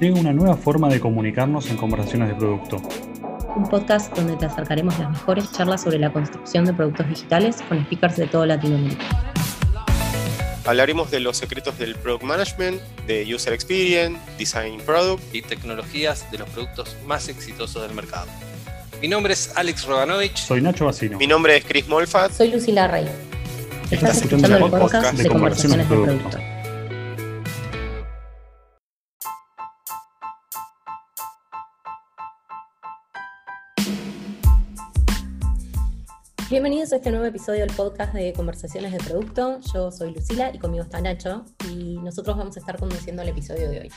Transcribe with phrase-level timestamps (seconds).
[0.00, 2.82] llega una nueva forma de comunicarnos en conversaciones de producto.
[3.56, 7.82] Un podcast donde te acercaremos las mejores charlas sobre la construcción de productos digitales con
[7.84, 9.04] speakers de toda Latinoamérica.
[10.66, 16.38] Hablaremos de los secretos del product management, de user experience, design product y tecnologías de
[16.38, 18.26] los productos más exitosos del mercado.
[19.00, 20.38] Mi nombre es Alex Roganovich.
[20.38, 21.18] Soy Nacho Bacino.
[21.18, 22.32] Mi nombre es Chris Molfat.
[22.32, 23.06] Soy Lucila Rey.
[23.90, 26.53] Estás, escuchando, el podcast, de, conversaciones de producto.
[36.54, 39.58] Bienvenidos a este nuevo episodio del podcast de Conversaciones de Producto.
[39.74, 43.68] Yo soy Lucila y conmigo está Nacho y nosotros vamos a estar conduciendo el episodio
[43.68, 43.90] de hoy.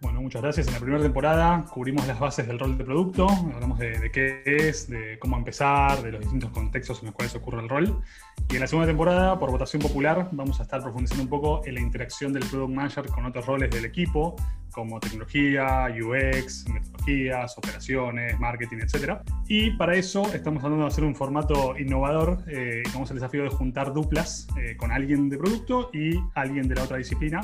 [0.00, 0.66] Bueno, muchas gracias.
[0.66, 4.88] En la primera temporada cubrimos las bases del rol de producto, hablamos de, qué es,
[4.88, 8.02] de cómo empezar, de los distintos contextos en los cuales ocurre el rol.
[8.48, 11.74] Y en la segunda temporada, por votación popular, vamos a estar profundizando un poco en
[11.74, 14.36] la interacción del product manager con otros roles del equipo,
[14.72, 19.18] como tecnología, UX, metodologías, operaciones, marketing, etc.
[19.48, 22.38] Y para eso estamos tratando de hacer un formato innovador.
[22.48, 26.76] Eh, tomamos el desafío de juntar duplas eh, con alguien de producto y alguien de
[26.76, 27.40] la otra disciplina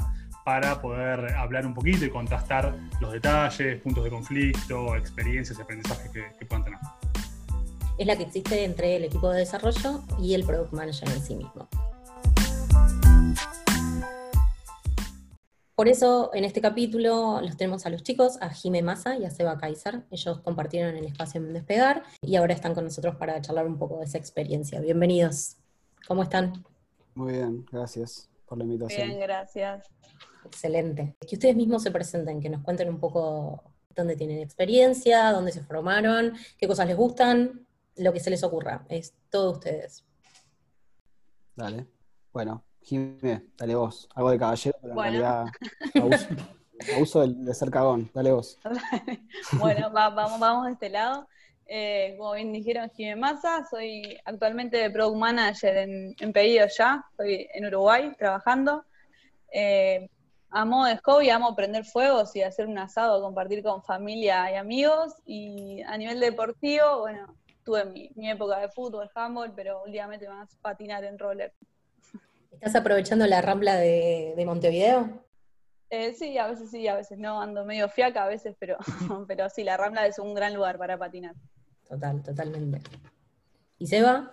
[0.46, 6.08] para poder hablar un poquito y contrastar los detalles, puntos de conflicto, experiencias y aprendizajes
[6.12, 6.78] que, puedan tener.
[7.98, 11.34] Es la que existe entre el equipo de desarrollo y el product manager en sí
[11.34, 11.68] mismo.
[15.74, 19.30] Por eso, en este capítulo los tenemos a los chicos, a Jime Massa y a
[19.30, 20.04] Seba Kaiser.
[20.12, 23.98] Ellos compartieron el espacio en Despegar y ahora están con nosotros para charlar un poco
[23.98, 24.80] de esa experiencia.
[24.80, 25.56] Bienvenidos.
[26.06, 26.64] ¿Cómo están?
[27.16, 29.08] Muy bien, gracias por la invitación.
[29.08, 29.88] Bien, gracias.
[30.44, 31.16] Excelente.
[31.28, 33.62] Que ustedes mismos se presenten, que nos cuenten un poco
[33.94, 38.86] dónde tienen experiencia, dónde se formaron, qué cosas les gustan, lo que se les ocurra.
[38.88, 40.04] Es todo ustedes.
[41.54, 41.86] Dale.
[42.32, 44.08] Bueno, Jiménez, dale vos.
[44.14, 45.46] Algo de caballero, pero en realidad
[46.94, 48.10] abuso, de, ser cagón.
[48.12, 48.58] Dale vos.
[49.58, 51.26] bueno, vamos, vamos de este lado.
[51.68, 57.48] Eh, como bien dijeron, Jiménez Massa, soy actualmente Product Manager en, en Pedido Ya, estoy
[57.52, 58.84] en Uruguay trabajando.
[59.52, 60.08] Eh,
[60.50, 65.14] amo de hobby, amo prender fuegos y hacer un asado, compartir con familia y amigos.
[65.24, 67.34] Y a nivel deportivo, bueno,
[67.64, 71.52] tuve mi, época de fútbol, handball, pero últimamente más patinar en roller.
[72.52, 75.24] ¿Estás aprovechando la rambla de, Montevideo?
[75.90, 78.76] Eh, sí, a veces sí, a veces no, ando medio fiaca a veces, pero,
[79.28, 81.34] pero sí, la rambla es un gran lugar para patinar.
[81.88, 82.80] Total, totalmente.
[83.78, 84.32] ¿Y Seba?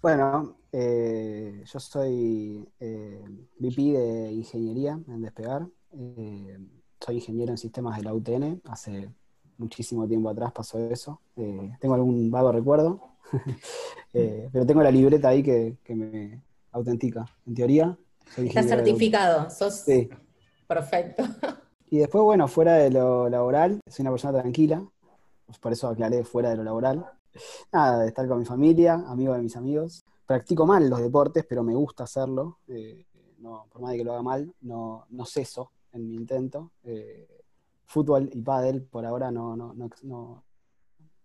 [0.00, 3.22] Bueno, eh, yo soy eh,
[3.58, 5.66] VP de Ingeniería en Despegar.
[5.92, 6.58] Eh,
[6.98, 8.62] soy ingeniero en sistemas de la UTN.
[8.64, 9.10] Hace
[9.58, 11.20] muchísimo tiempo atrás pasó eso.
[11.34, 13.16] tengo algún vago recuerdo,
[14.12, 16.40] pero tengo la libreta ahí que, me
[16.72, 17.26] autentica.
[17.46, 17.98] En teoría,
[18.34, 20.08] soy Estás certificado, sos sí.
[20.66, 21.24] perfecto.
[21.90, 24.82] Y después, bueno, fuera de lo laboral, soy una persona tranquila.
[25.58, 27.04] Por eso aclaré fuera de lo laboral.
[27.72, 31.64] Nada, de estar con mi familia, amigo de mis amigos practico mal los deportes, pero
[31.64, 32.60] me gusta hacerlo.
[32.68, 33.04] Eh,
[33.38, 36.70] no, por más de que lo haga mal, no, no ceso en mi intento.
[36.84, 37.42] Eh,
[37.84, 39.74] fútbol y pádel por ahora no, no,
[40.04, 40.44] no,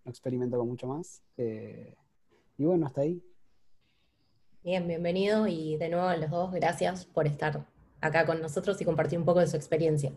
[0.05, 1.21] experimento con mucho más.
[1.37, 1.93] Eh,
[2.57, 3.23] y bueno, hasta ahí.
[4.63, 7.63] Bien, bienvenido y de nuevo a los dos, gracias por estar
[8.01, 10.13] acá con nosotros y compartir un poco de su experiencia.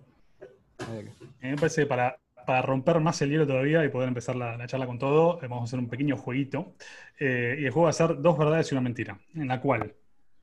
[1.43, 2.19] me parece para
[2.49, 5.61] para romper más el hielo todavía y poder empezar la, charla con todo, eh, vamos
[5.61, 6.77] a hacer un pequeño jueguito.
[7.21, 9.95] Eh, y el juego va a ser dos verdades y una mentira, en la cual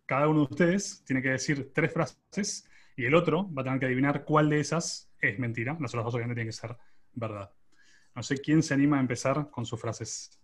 [0.06, 3.80] cada uno de ustedes tiene que decir tres frases y el otro va a tener
[3.80, 5.76] que adivinar cuál de esas es mentira.
[5.82, 6.78] Las otras dos obviamente tienen que ser
[7.14, 7.52] verdad.
[8.14, 10.40] No sé quién se anima a empezar con sus frases.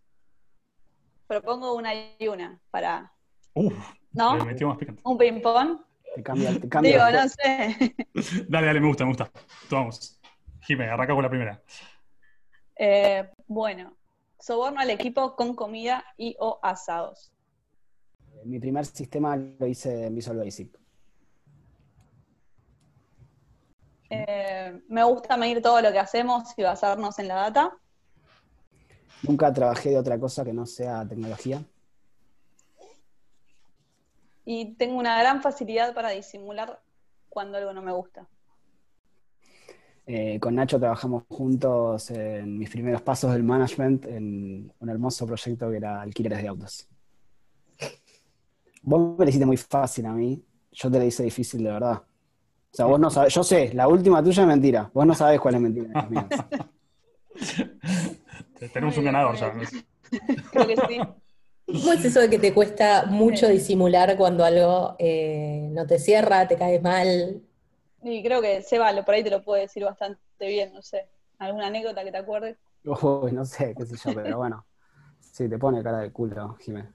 [1.28, 3.14] Propongo una y una para.
[3.54, 3.76] Uf,
[4.14, 4.34] ¿No?
[5.04, 5.80] Un ping-pong.
[6.16, 7.96] Te cambia, te cambia Digo, no sé.
[8.50, 9.32] dale, dale, me gusta, me gusta.
[9.70, 10.21] Tomamos.
[10.62, 11.62] Jimé, arranca con la primera.
[12.76, 13.96] Eh, bueno,
[14.40, 17.32] soborno al equipo con comida y o asados.
[18.44, 20.80] Mi primer sistema lo hice en Visual Basic.
[24.10, 27.78] Eh, me gusta medir todo lo que hacemos y basarnos en la data.
[29.24, 31.64] Nunca trabajé de otra cosa que no sea tecnología.
[34.44, 36.82] Y tengo una gran facilidad para disimular
[37.30, 38.28] cuando algo no me gusta.
[40.14, 45.72] Eh, con Nacho trabajamos juntos en mis primeros pasos del management en un hermoso proyecto
[45.72, 46.86] que era alquileres de autos.
[48.82, 50.44] Vos me lo hiciste muy fácil a mí,
[50.74, 51.94] yo te lo hice difícil de verdad.
[51.94, 55.40] O sea, vos no sabés, yo sé, la última tuya es mentira, vos no sabés
[55.40, 56.10] cuál es mentira.
[58.74, 59.54] Tenemos un ganador ya.
[60.52, 61.00] Creo que sí.
[61.68, 66.50] ¿Cómo es eso de que te cuesta mucho disimular cuando algo eh, no te cierra,
[66.50, 67.44] te cae mal?
[68.04, 71.08] Y creo que Seba lo- por ahí te lo puede decir bastante bien, no sé.
[71.40, 72.58] ¿Alguna anécdota que te acuerdes?
[72.84, 74.66] Uy, no sé, qué sé yo, pero bueno.
[75.20, 76.92] Sí, te pone cara de culo, Jiménez.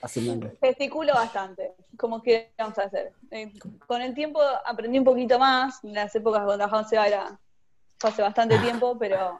[0.00, 0.56] Fácilmente.
[0.60, 3.12] Gesticulo bastante, como que vamos a hacer.
[3.30, 3.52] Eh,
[3.86, 7.40] con el tiempo aprendí un poquito más, en las épocas cuando trabajaba en Seba era
[7.98, 9.38] fue hace bastante tiempo, pero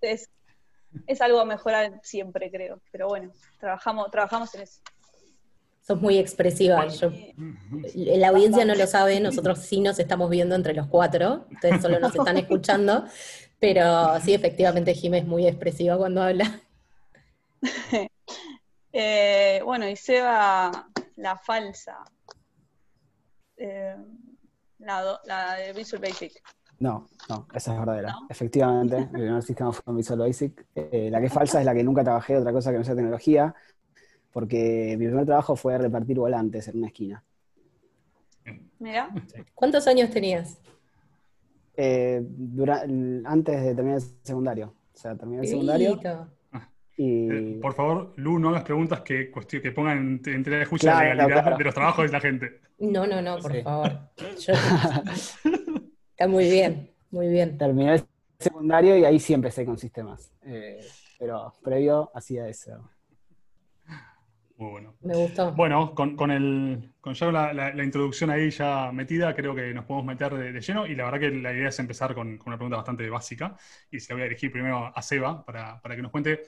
[0.00, 0.30] es,
[1.06, 2.80] es algo a mejorar siempre, creo.
[2.92, 4.80] Pero bueno, trabajamos, trabajamos en eso.
[5.86, 6.86] Sos muy expresiva.
[6.88, 7.12] Yo-
[7.94, 12.00] la audiencia no lo sabe, nosotros sí nos estamos viendo entre los cuatro, ustedes solo
[12.00, 13.04] nos están escuchando,
[13.60, 16.60] pero sí, efectivamente, Jimé es muy expresiva cuando habla.
[18.98, 21.98] Eh, bueno, y Seba, la falsa.
[23.58, 23.94] Eh,
[24.78, 26.32] la, do- la de Visual Basic.
[26.78, 28.12] No, no, esa es verdadera.
[28.12, 28.26] ¿No?
[28.30, 30.66] Efectivamente, el primer sistema fue en Visual Basic.
[30.74, 32.94] Eh, la que es falsa es la que nunca trabajé, otra cosa que no sea
[32.94, 33.54] tecnología,
[34.36, 37.24] porque mi primer trabajo fue repartir volantes en una esquina.
[38.78, 39.08] Mira,
[39.54, 40.58] ¿Cuántos años tenías?
[41.74, 42.82] Eh, dura-
[43.24, 44.74] antes de terminar el secundario.
[44.94, 45.98] O sea, terminé el secundario
[46.98, 47.30] y...
[47.30, 49.30] Eh, por favor, Lu, no hagas preguntas que,
[49.62, 51.56] que pongan en, en tela de juicio Claro, la legalidad claro.
[51.56, 52.60] de los trabajos de la gente.
[52.78, 53.62] No, no, no, por Sí.
[53.62, 53.90] favor.
[54.38, 54.52] Yo-
[56.10, 57.56] Está muy bien, muy bien.
[57.56, 58.04] terminé el
[58.38, 60.30] secundario y ahí sí empecé con sistemas.
[60.44, 60.80] Eh,
[61.18, 62.90] pero previo hacía eso.
[64.58, 64.94] Muy bueno.
[65.02, 65.52] Me gustó.
[65.52, 69.74] Bueno, con, con el, con ya la, la- la introducción ahí ya metida, creo que
[69.74, 70.86] nos podemos meter de, de lleno.
[70.86, 73.54] Y la verdad que la idea es empezar con, con una pregunta bastante básica.
[73.90, 76.40] Y se la voy a dirigir primero a Seba para, para que nos cuente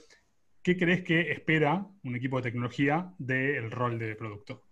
[0.63, 4.63] qué crees que espera un equipo de tecnología del rol de producto.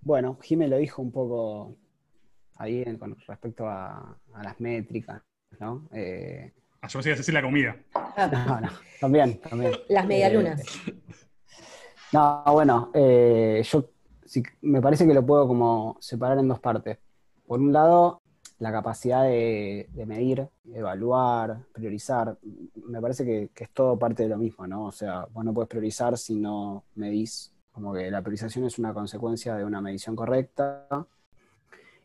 [0.00, 1.76] Bueno, Jimé lo dijo un poco
[2.56, 5.20] ahí en- con respecto a, a las métricas,
[5.58, 5.88] ¿no?
[5.92, 7.74] Eh, Ah, yo a decir la comida.
[7.94, 8.28] Ah,
[8.60, 8.68] no, no,
[9.00, 9.72] también, también.
[9.88, 10.60] las medialunas.
[10.86, 10.92] Eh,
[12.14, 13.86] No, bueno, eh, yo
[14.62, 16.96] me parece que lo puedo como separar en dos partes.
[17.44, 18.22] Por un lado,
[18.60, 22.38] la capacidad de, medir, evaluar, priorizar.
[22.86, 24.84] Me parece que, que es todo parte de lo mismo, ¿no?
[24.84, 27.52] O sea, vos no puedes priorizar si no medís.
[27.72, 30.86] Como que la priorización es una consecuencia de una medición correcta.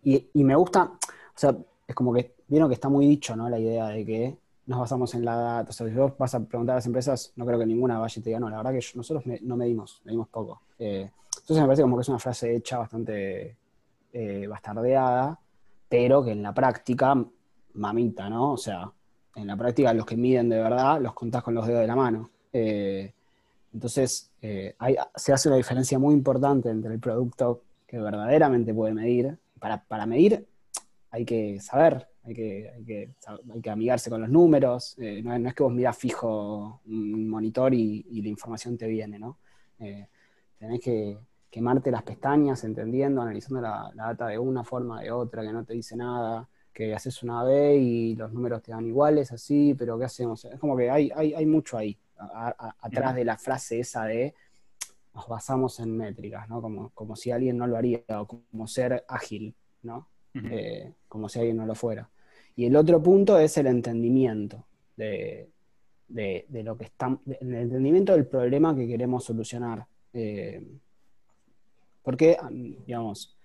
[0.03, 1.55] Y, y me gusta, o sea,
[1.87, 3.47] es como que, vieron que está muy dicho, ¿no?
[3.47, 4.37] La idea de que
[4.69, 5.69] nos basamos en la data.
[5.71, 8.13] O sea, si vos vas a preguntar a las empresas, no creo que ninguna vaya
[8.19, 10.61] y te diga, no, la verdad que nosotros me- no medimos, medimos poco.
[10.77, 13.57] Eh, entonces me parece como que es una frase hecha bastante
[14.13, 15.39] eh, bastardeada,
[15.89, 17.15] pero que en la práctica,
[17.73, 18.53] mamita, ¿no?
[18.53, 18.91] O sea,
[19.35, 21.95] en la práctica los que miden de verdad los contás con los dedos de la
[21.95, 22.29] mano.
[22.53, 23.11] Eh,
[23.73, 24.31] entonces,
[24.79, 29.37] hay- se hace una diferencia muy importante entre el producto que verdaderamente puede medir.
[29.59, 30.47] Para, para medir
[31.11, 33.09] hay que saber, hay que, hay que,
[33.53, 34.97] hay que amigarse con los números.
[34.99, 38.77] eh, no, es- no es que vos mirás fijo un monitor y, y la información
[38.77, 39.37] te viene, ¿no?
[39.79, 40.07] Eh,
[40.57, 41.17] tenés que
[41.49, 45.63] quemarte las pestañas entendiendo, analizando la, la data de una forma, de otra, que no
[45.65, 49.97] te dice nada, que haces una B y los números te dan iguales, así, pero
[49.97, 50.45] ¿qué hacemos?
[50.45, 54.05] Es como que hay, hay, hay mucho ahí, a- a- atrás de la frase esa
[54.05, 54.35] de
[55.13, 56.61] nos basamos en métricas, ¿no?
[56.61, 60.07] Como, como si alguien no lo haría, o como ser ágil, ¿no?
[60.33, 62.09] Eh, como si alguien no lo fuera.
[62.55, 64.65] Y el otro punto es el entendimiento
[64.95, 65.49] de,
[66.07, 69.85] de- lo que está, el entendimiento del problema que queremos solucionar.
[70.13, 70.61] Eh,
[72.03, 72.37] porque,
[72.85, 73.35] digamos,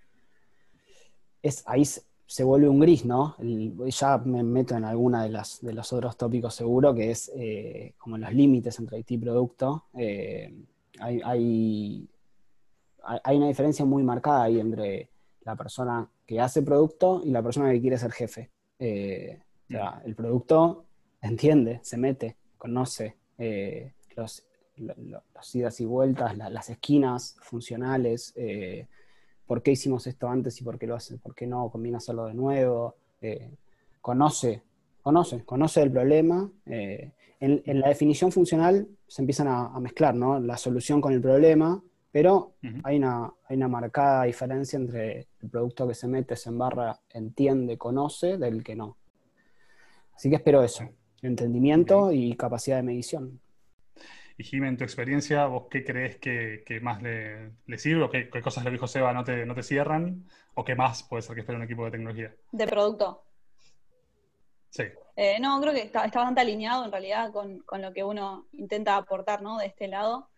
[1.43, 3.37] es, ahí se, vuelve un gris, ¿no?
[3.39, 7.95] Ya me meto en alguna de, las, de los otros tópicos seguro, que es eh,
[7.99, 9.85] como los límites entre IT y producto.
[11.01, 12.09] Hay, hay-
[13.23, 15.11] hay una diferencia muy marcada ahí entre
[15.45, 18.51] la persona que hace producto y la persona que quiere ser jefe.
[18.79, 20.85] Eh, o sea, el producto
[21.21, 24.45] entiende, se mete, conoce eh, los,
[24.77, 28.87] lo- lo- los idas y vueltas, la- las esquinas funcionales, eh,
[29.47, 32.27] por qué hicimos esto antes y por qué lo hace, por qué no conviene hacerlo
[32.27, 32.97] de nuevo.
[33.21, 33.51] eh,
[34.01, 34.63] conoce,
[35.03, 36.51] conoce, conoce el problema.
[36.67, 40.39] en, en la definición funcional se empiezan a, a mezclar ¿no?
[40.41, 41.83] la solución con el problema,
[42.15, 42.55] pero
[42.85, 47.77] hay una, hay una marcada diferencia entre el producto que se mete, se embarra, entiende,
[47.77, 48.97] conoce, del que no.
[50.15, 50.89] Así que espero eso,
[51.23, 53.41] entendimiento y capacidad de medición.
[54.39, 58.05] Y Jimé, en tu experiencia, ¿vos qué crees que, que más le, le sirve?
[58.05, 60.25] ¿O qué, qué cosas lo dijo Seba no te, no te cierran?
[60.55, 62.33] ¿O qué más puede ser que espera un equipo de tecnología?
[62.53, 63.25] de producto.
[64.71, 64.85] Sí.
[65.17, 68.47] Eh, no, creo que está, está bastante alineado en realidad con, con lo que uno
[68.53, 69.59] intenta aportar, ¿no?
[69.59, 70.29] De este lado.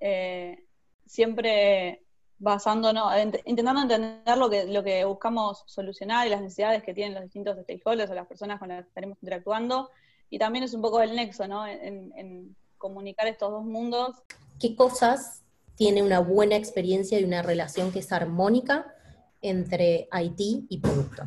[0.00, 0.64] Eh,
[1.08, 2.04] siempre
[2.38, 7.14] basándonos, ent- intentando entender lo que, lo que buscamos solucionar y las necesidades que tienen
[7.14, 9.90] los distintos stakeholders o las personas con las que estaremos interactuando.
[10.30, 11.66] Y también es un poco el nexo, ¿no?
[11.66, 14.16] En, en comunicar estos dos mundos.
[14.60, 15.42] ¿Qué cosas
[15.74, 18.94] tiene una buena experiencia y una relación que es armónica
[19.40, 21.22] entre IT y producto?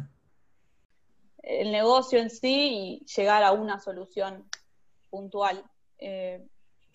[1.41, 4.47] El negocio en sí y llegar a una solución
[5.09, 5.63] puntual,
[5.97, 6.45] eh,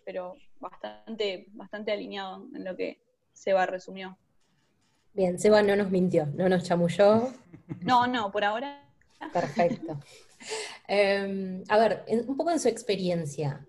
[0.05, 3.01] pero bastante, bastante alineado en lo que
[3.33, 4.17] Seba resumió.
[5.13, 7.31] Bien, Seba no nos mintió, no nos chamulló.
[7.81, 8.81] No, no, por ahora.
[9.33, 9.99] Perfecto.
[10.87, 13.67] Em, a ver, un poco en su experiencia.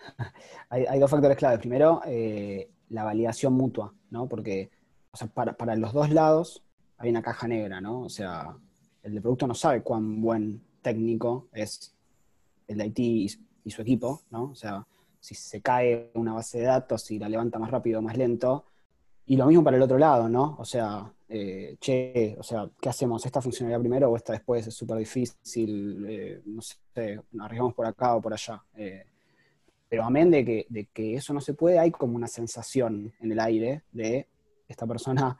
[0.70, 1.58] Hay, dos factores claves.
[1.58, 4.26] Primero, eh, la validación mutua, ¿no?
[4.28, 4.70] Porque
[5.34, 6.62] para, los dos lados
[6.96, 8.00] hay una caja negra, ¿no?
[8.02, 8.56] O sea,
[9.02, 11.94] el de producto no sabe cuán buen técnico es
[12.66, 12.98] el de IT
[13.64, 14.50] y, su equipo, ¿no?
[14.50, 14.86] O sea,
[15.24, 18.66] si se cae una base de datos, si la levanta más rápido o más lento.
[19.26, 20.56] Y lo mismo para el otro lado, ¿no?
[20.58, 23.24] O sea, eh, che, o sea, ¿qué hacemos?
[23.24, 24.66] ¿Esta funcionalidad primero o esta después?
[24.66, 28.62] Es súper difícil, eh, no sé, arriesgamos por acá o por allá.
[28.76, 29.06] Eh,
[29.88, 33.32] pero amén de que, de que eso no se puede, hay como una sensación en
[33.32, 34.28] el aire de
[34.68, 35.38] esta persona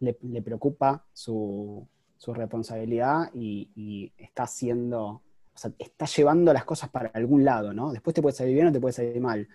[0.00, 1.86] le, preocupa su,
[2.26, 5.22] responsabilidad y, está haciendo,
[5.54, 7.92] o sea, está llevando las cosas para algún lado, ¿no?
[7.92, 9.48] Después te puede salir bien o te puede salir mal,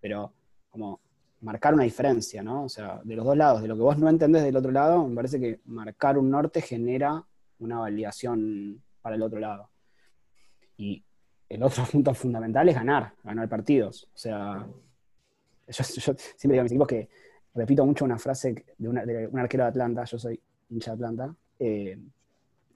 [0.00, 0.32] pero
[0.70, 1.00] como
[1.40, 2.64] marcar una diferencia, ¿no?
[2.64, 5.06] O sea, de los dos lados, de lo que vos no entendés del otro lado,
[5.06, 7.24] me parece que marcar un norte genera
[7.58, 9.70] una validación para el otro lado.
[10.76, 11.04] Y
[11.48, 14.08] el otro punto fundamental es ganar, ganar partidos.
[14.14, 14.66] O sea,
[15.68, 17.08] yo, siempre digo a mis equipos que
[17.54, 21.98] repito mucho una frase de, un arquero de Atlanta, yo soy hincha de Atlanta, eh,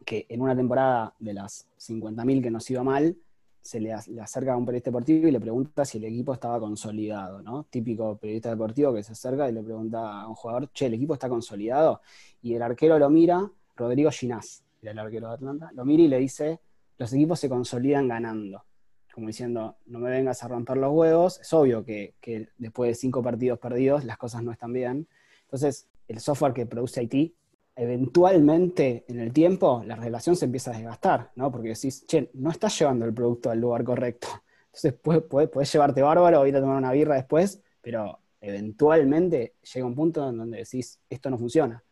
[0.04, 3.16] que en una temporada de las 50.000 que nos iba mal,
[3.62, 7.42] se le, acerca a un periodista deportivo y le pregunta si el equipo estaba consolidado,
[7.42, 7.64] ¿no?
[7.64, 11.14] Típico periodista deportivo que se acerca y le pregunta a un jugador, che, ¿el equipo
[11.14, 12.00] está consolidado?
[12.40, 16.19] Y el arquero lo mira, Rodrigo Ginás, el arquero de Atlanta, lo mira y le
[16.19, 16.61] dice,
[16.97, 18.64] los equipos se consolidan ganando
[19.12, 22.14] como diciendo, no me vengas a romper los huevos, es obvio que,
[22.59, 25.09] después de cinco partidos perdidos las cosas no están bien.
[25.42, 27.35] Entonces, el software que produce IT,
[27.77, 31.50] eventualmente en el tiempo la relación se empieza a desgastar, ¿no?
[31.50, 34.29] Porque decís, che, no estás llevando el producto al lugar correcto.
[34.67, 34.95] Entonces,
[35.29, 40.39] puedes, llevarte bárbaro ir a tomar una birra después, pero eventualmente llega un punto en
[40.39, 41.83] donde decís, esto no funciona.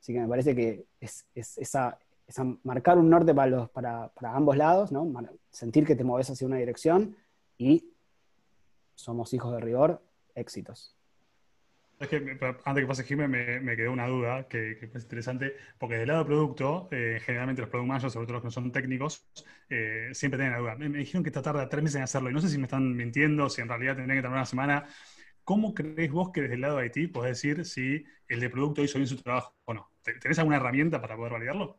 [0.00, 4.10] Así que me parece que es, es esa, es marcar un norte para, los, para,
[4.22, 5.08] ambos lados, ¿no?
[5.50, 7.16] sentir que te mueves hacia una dirección
[7.56, 7.92] y
[8.94, 10.02] somos hijos de rigor,
[10.34, 10.95] éxitos.
[11.98, 12.16] Es que
[12.64, 16.26] antes que pase Jimé me, quedó una duda que, es interesante, porque del lado de
[16.26, 19.26] producto, eh, generalmente los product managers, sobre todo los que no son técnicos,
[19.70, 20.74] eh, siempre tienen la duda.
[20.76, 22.94] Me, dijeron que esta tarda tres meses en hacerlo y no sé si me están
[22.94, 24.84] mintiendo, si en realidad tendrían que tardar una semana.
[25.42, 28.82] ¿Cómo crees vos que desde el lado de IT podés decir si el de producto
[28.82, 29.90] hizo bien su trabajo o no?
[30.02, 31.78] ¿Tenés alguna herramienta para poder validarlo?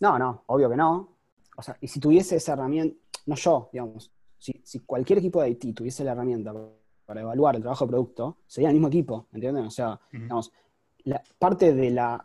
[0.00, 1.18] No, no, obvio que no.
[1.56, 2.96] O sea, y si tuviese esa herramienta,
[3.26, 6.52] no yo, digamos, si, cualquier equipo de IT tuviese la herramienta
[7.10, 9.64] para evaluar el trabajo de producto, sería el mismo equipo, ¿entienden?
[9.64, 10.52] O sea, digamos,
[11.02, 12.24] la, parte de la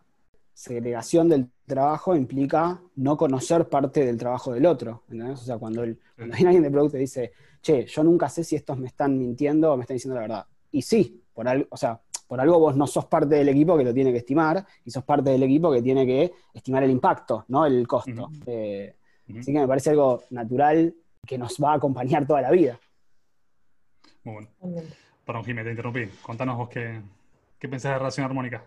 [0.53, 5.41] segregación del trabajo implica no conocer parte del trabajo del otro, ¿entendés?
[5.41, 7.31] O sea, cuando, el, cuando viene alguien de producto y dice,
[7.63, 10.45] che, yo nunca sé si estos me están mintiendo o me están diciendo la verdad.
[10.69, 13.85] Y sí, por algo, o sea, por algo vos no sos parte del equipo que
[13.85, 17.45] lo tiene que estimar y sos parte del equipo que tiene que estimar el impacto,
[17.47, 17.65] ¿no?
[17.65, 18.29] El costo.
[18.45, 18.95] Eh,
[19.35, 20.93] así que me parece algo natural
[21.25, 22.79] que nos va a acompañar toda la vida.
[24.25, 24.89] Muy bueno.
[25.25, 26.07] Perdón, Jiménez, te interrumpí.
[26.21, 27.01] Contanos vos qué,
[27.57, 28.65] qué pensás de relación armónica.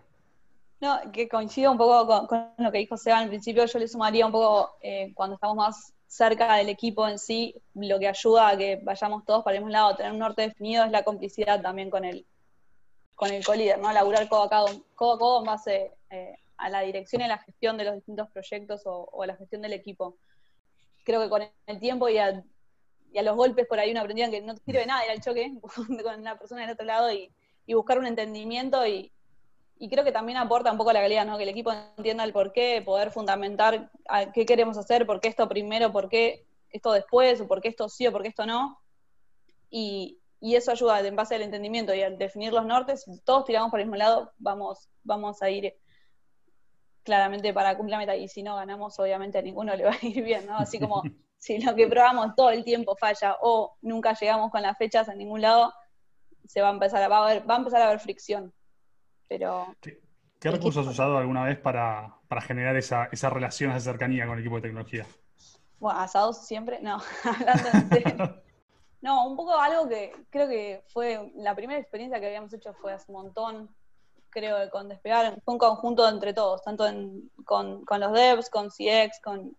[0.81, 4.25] No, que coincido un poco con, lo que dijo Seba al principio, yo le sumaría
[4.25, 8.57] un poco eh, cuando estamos más cerca del equipo en sí, lo que ayuda a
[8.57, 11.89] que vayamos todos para el mismo lado, tener un norte definido es la complicidad también
[11.89, 12.25] con el,
[13.13, 13.91] con el colíder, ¿no?
[13.91, 17.95] Laburar codo a codo, en base eh, a la dirección y la gestión de los
[17.95, 20.17] distintos proyectos o, a la gestión del equipo.
[21.03, 22.43] Creo que con el tiempo y a,
[23.13, 25.53] los golpes por ahí uno aprendía que no sirve nada ir al choque
[26.03, 27.31] con la persona del otro lado y,
[27.73, 29.11] buscar un entendimiento y,
[29.89, 31.37] creo que también aporta un poco la calidad, ¿no?
[31.37, 33.91] Que el equipo entienda el por qué, poder fundamentar
[34.33, 37.87] qué queremos hacer, por qué esto primero, por qué esto después, o por qué esto
[37.87, 38.79] sí o por qué esto no.
[39.69, 43.69] Y, y eso ayuda en base al entendimiento y al definir los nortes, todos tiramos
[43.69, 45.75] por el mismo lado, vamos, vamos a ir
[47.03, 50.05] claramente para cumplir la meta y si no ganamos obviamente a ninguno le va a
[50.05, 50.57] ir bien, ¿no?
[50.57, 51.03] Así como
[51.39, 55.15] si lo que probamos todo el tiempo falla o nunca llegamos con las fechas a
[55.15, 55.73] ningún lado,
[56.45, 58.53] se va a empezar a, va a, va a empezar a haber fricción.
[59.27, 64.35] Pero ¿Qué, recursos has usado alguna vez para, generar esa, esa relación, esa cercanía con
[64.35, 65.05] el equipo de tecnología?
[65.79, 68.41] Bueno, asados siempre, no, hablando
[69.01, 72.91] no, un poco algo que creo que fue la primera experiencia que habíamos hecho fue
[72.91, 73.69] hace un montón,
[74.29, 75.39] creo, con Despegar.
[75.45, 76.85] Fue un conjunto entre todos, tanto
[77.45, 79.55] con, los devs, con CX, con,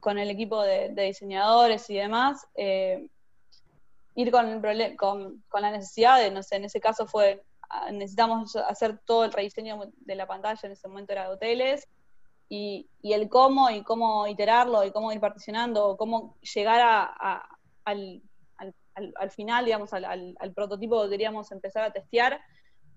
[0.00, 2.46] con, el equipo de, diseñadores y demás.
[2.54, 3.06] Eh,
[4.14, 7.42] ir con, el con, con la necesidad de, no sé, en ese caso fue
[7.90, 11.88] necesitamos hacer todo el rediseño de la pantalla, en ese momento era de hoteles,
[12.48, 17.48] y, el cómo y cómo iterarlo y cómo ir particionando, cómo llegar a,
[17.84, 18.22] al,
[18.94, 22.40] al, final, digamos, al, prototipo que queríamos empezar a testear,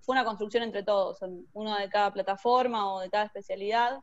[0.01, 1.19] fue una construcción entre todos,
[1.53, 3.99] uno de cada plataforma o de cada especialidad.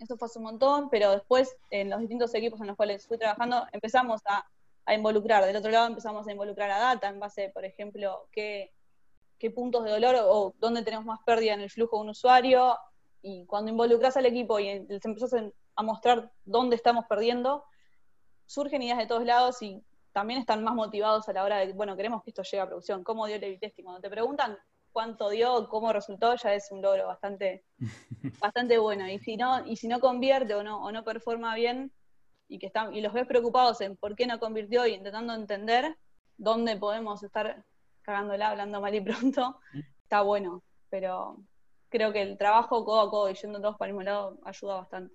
[0.00, 3.18] Eso fue hace un montón, pero después en los distintos equipos en los cuales fui
[3.18, 4.44] trabajando empezamos a,
[4.92, 8.72] involucrar, del otro lado empezamos a involucrar a data en base, por ejemplo, qué,
[9.38, 12.76] qué puntos de dolor o dónde tenemos más pérdida en el flujo de un usuario,
[13.22, 15.34] y cuando involucras al equipo y les empezás
[15.76, 17.64] a mostrar dónde estamos perdiendo,
[18.46, 21.96] surgen ideas de todos lados y también están más motivados a la hora de, bueno,
[21.96, 23.04] queremos que esto llegue a producción.
[23.04, 23.84] ¿Cómo dio el testing?
[23.84, 24.58] Cuando te preguntan
[24.92, 27.64] cuánto dio, cómo resultó, ya es un logro bastante,
[28.40, 29.08] bastante bueno.
[29.08, 31.92] Y si no, y si no convierte o no, o no performa bien,
[32.48, 35.96] y que están, y los ves preocupados en por qué no convirtió y intentando entender
[36.36, 37.64] dónde podemos estar
[38.02, 39.60] cagándola, hablando mal y pronto,
[40.02, 40.62] está bueno.
[40.88, 41.38] Pero
[41.88, 44.76] creo que el trabajo codo a codo y yendo todos para el mismo lado ayuda
[44.76, 45.14] bastante.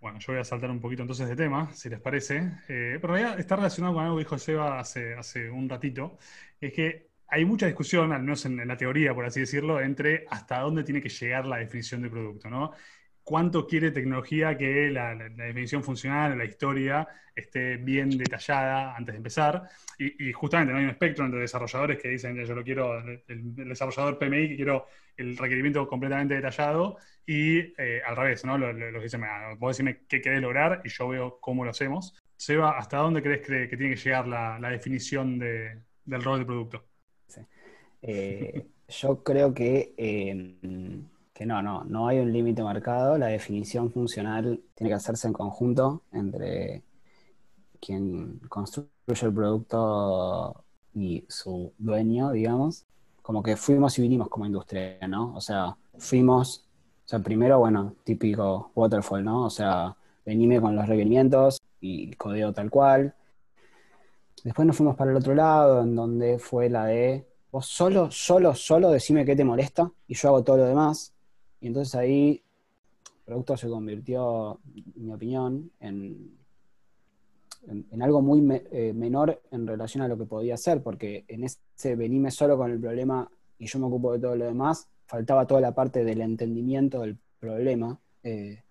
[0.00, 2.36] Bueno, yo voy a saltar un poquito entonces de tema, si les parece.
[2.68, 6.18] Eh, pero ya está relacionado con algo que dijo Seba hace, hace un ratito.
[6.60, 10.60] Es que hay mucha discusión, al menos en, la teoría, por así decirlo, entre hasta
[10.60, 12.72] dónde tiene que llegar la definición de producto, ¿no?
[13.28, 17.06] cuánto quiere tecnología que la, definición funcional, la historia,
[17.36, 19.68] esté bien detallada antes de empezar.
[19.98, 24.18] Y, justamente no hay un espectro entre desarrolladores que dicen, yo lo quiero, el, desarrollador
[24.18, 24.86] PMI, que quiero
[25.18, 28.56] el requerimiento completamente detallado, y eh, al revés, ¿no?
[28.56, 29.22] Los dicen,
[29.58, 32.18] vos decirme qué querés lograr y yo veo cómo lo hacemos.
[32.34, 36.88] Seba, ¿hasta dónde crees que, tiene que llegar la, definición del rol de producto?
[38.02, 39.94] Eh, yo creo que
[41.38, 43.16] que no, no, no hay un límite marcado.
[43.16, 46.82] La definición funcional tiene que hacerse en conjunto entre
[47.80, 48.88] quien construye
[49.22, 52.86] el producto y su dueño, digamos.
[53.22, 55.32] Como que fuimos y vinimos como industria, ¿no?
[55.36, 56.64] O sea, fuimos,
[57.04, 59.44] o sea, primero, bueno, típico waterfall, ¿no?
[59.44, 63.14] O sea, venime con los requerimientos y codeo tal cual.
[64.44, 68.54] Después nos fuimos para el otro lado, en donde fue la de vos solo, solo,
[68.54, 71.12] solo decime qué te molesta y yo hago todo lo demás.
[71.60, 72.42] Y entonces ahí
[73.04, 76.38] el producto se convirtió, en mi opinión, en,
[77.66, 81.96] en, algo muy eh, menor en relación a lo que podía ser, porque en ese
[81.96, 85.60] venime solo con el problema y yo me ocupo de todo lo demás, faltaba toda
[85.60, 87.98] la parte del entendimiento del problema.
[88.22, 88.62] Eh,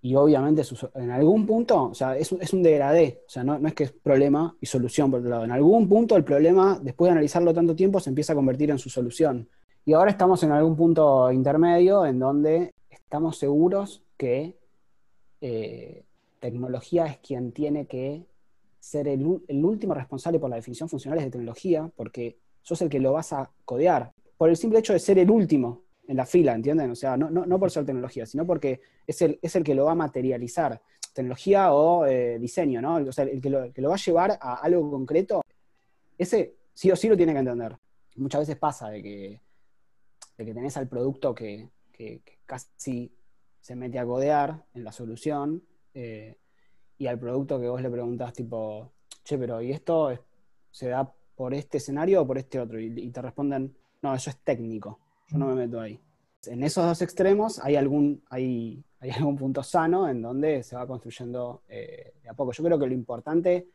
[0.00, 0.62] y obviamente
[0.94, 3.84] en algún punto, o sea, es, es un degradé, o sea, no, no, es que
[3.84, 5.44] es problema y solución por otro lado.
[5.44, 8.78] En algún punto el problema, después de analizarlo tanto tiempo, se empieza a convertir en
[8.78, 9.48] su solución.
[9.84, 14.58] Y ahora estamos en algún punto intermedio en donde estamos seguros que
[15.40, 16.04] eh,
[16.40, 18.26] tecnología es quien tiene que
[18.80, 23.12] ser el, último responsable por la definición funcional de tecnología, porque sos el que lo
[23.12, 26.90] vas a codear, por el simple hecho de ser el último en la fila, ¿entienden?
[26.90, 29.92] O sea, no, por ser tecnología, sino porque es el, es el que lo va
[29.92, 30.82] a materializar,
[31.14, 32.96] tecnología o eh, diseño, ¿no?
[32.96, 35.42] O sea, el que, lo, que lo va a llevar a algo concreto,
[36.16, 37.76] ese sí o sí lo tiene que entender.
[38.16, 39.40] Muchas veces pasa de que
[40.38, 41.68] de que tenés al producto que,
[42.46, 43.12] casi
[43.60, 46.38] se mete a codear en la solución eh,
[46.96, 48.92] y al producto que vos le preguntás tipo,
[49.24, 50.16] che, pero ¿y esto
[50.70, 52.80] se da por este escenario o por este otro?
[52.80, 56.00] Y, te responden, no, eso es técnico, yo no me meto ahí.
[56.46, 60.86] En esos dos extremos hay algún, hay, hay algún punto sano en donde se va
[60.86, 62.52] construyendo eh, de a poco.
[62.52, 63.68] Yo creo que lo importante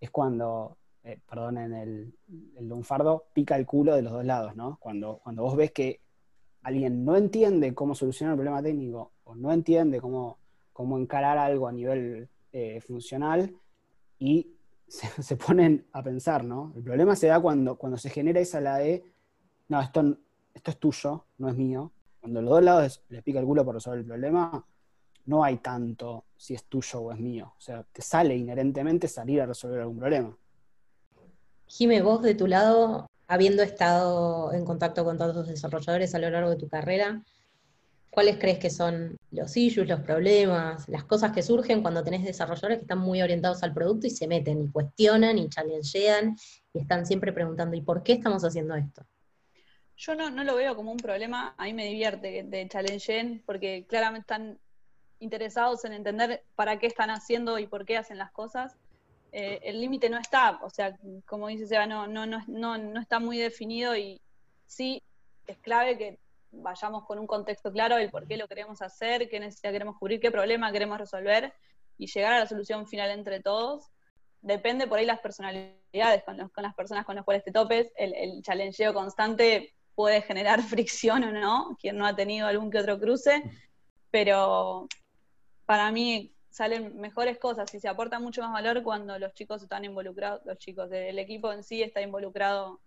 [0.00, 2.14] es cuando eh, perdonen el,
[2.56, 4.78] el lunfardo, pica el culo de los dos lados, ¿no?
[4.80, 6.00] Cuando, cuando vos ves que
[6.62, 10.38] alguien no entiende cómo solucionar un problema técnico o no entiende cómo,
[10.72, 13.54] cómo encarar algo a nivel eh, funcional
[14.18, 14.50] y
[14.88, 16.72] se, ponen a pensar, ¿no?
[16.76, 19.04] El problema se da cuando, cuando se genera esa la de,
[19.68, 20.18] no, esto,
[20.54, 21.92] esto es tuyo, no es mío.
[22.20, 24.64] Cuando los dos lados les pica el culo por resolver el problema,
[25.26, 27.52] no hay tanto si es tuyo o es mío.
[27.58, 30.36] O sea, te sale inherentemente salir a resolver algún problema.
[31.66, 36.30] Jime, vos de tu lado, habiendo estado en contacto con todos los desarrolladores a lo
[36.30, 37.22] largo de tu carrera,
[38.10, 42.78] ¿cuáles crees que son los issues, los problemas, las cosas que surgen cuando tenés desarrolladores
[42.78, 46.36] que están muy orientados al producto y se meten y cuestionan y challengean
[46.72, 49.04] y están siempre preguntando, ¿y por qué estamos haciendo esto?
[49.96, 53.86] Yo no, no lo veo como un problema, a mí me divierte de challengeen porque
[53.88, 54.58] claramente están
[55.20, 58.76] interesados en entender para qué están haciendo y por qué hacen las cosas.
[59.32, 63.18] Eh, el límite no está, o sea, como dice Seba, no, no, no, no, está
[63.18, 64.20] muy definido y
[64.66, 65.02] sí
[65.46, 66.18] es clave que
[66.52, 70.20] vayamos con un contexto claro del por qué lo queremos hacer, qué necesidad queremos cubrir,
[70.20, 71.52] qué problema queremos resolver
[71.98, 73.90] y llegar a la solución final entre todos.
[74.40, 78.42] depende por ahí las personalidades con, las personas con las cuales te topes, el, el
[78.42, 83.42] challengeo constante puede generar fricción o no, quien no ha tenido algún que otro cruce,
[84.10, 84.88] pero
[85.66, 89.84] para mí salen mejores cosas y se aporta mucho más valor cuando los chicos están
[89.84, 92.80] involucrados, los chicos del equipo en sí está involucrado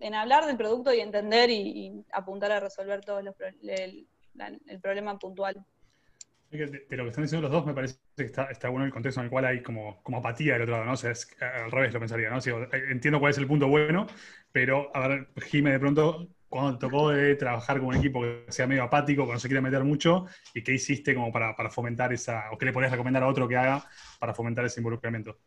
[0.00, 4.08] en hablar del producto y entender y, apuntar a resolver todo el,
[4.82, 5.64] problema puntual.
[6.50, 9.26] De, lo que están diciendo los dos, me parece que está, bueno el contexto en
[9.26, 10.92] el cual hay como, como apatía del otro lado, ¿no?
[10.92, 11.12] O sea,
[11.64, 12.38] al revés lo pensaría, ¿no?
[12.90, 14.06] entiendo cuál es el punto bueno,
[14.52, 18.66] pero, a ver, Jime, de pronto, cuando tocó de trabajar con un equipo que sea
[18.66, 22.50] medio apático, que no se quiera meter mucho, y qué hiciste como para, fomentar esa,
[22.52, 23.88] o qué le podrías recomendar a otro que haga
[24.18, 25.38] para fomentar ese involucramiento?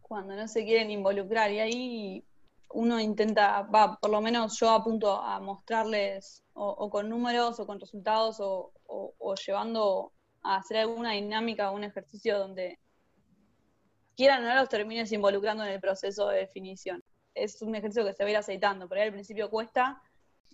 [0.00, 2.24] Cuando no se quieren involucrar, y ahí
[2.70, 7.80] uno intenta, va, por lo menos yo apunto a mostrarles o, con números o con
[7.80, 12.78] resultados o, o, llevando a hacer alguna dinámica o un ejercicio donde
[14.16, 17.02] quieran o no los termines involucrando en el proceso de definición
[17.34, 20.02] es un ejercicio que se va a ir aceitando, pero al principio cuesta.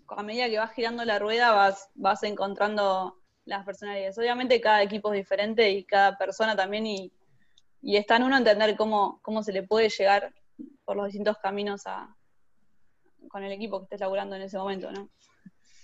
[0.08, 4.18] A medida que vas girando la rueda vas, vas encontrando las personalidades.
[4.18, 7.12] Obviamente cada equipo es diferente y cada persona también y,
[7.82, 10.32] está en uno entender cómo, cómo se le puede llegar
[10.84, 12.16] por los distintos caminos a,
[13.28, 15.10] con el equipo que estés laburando en ese momento, ¿no?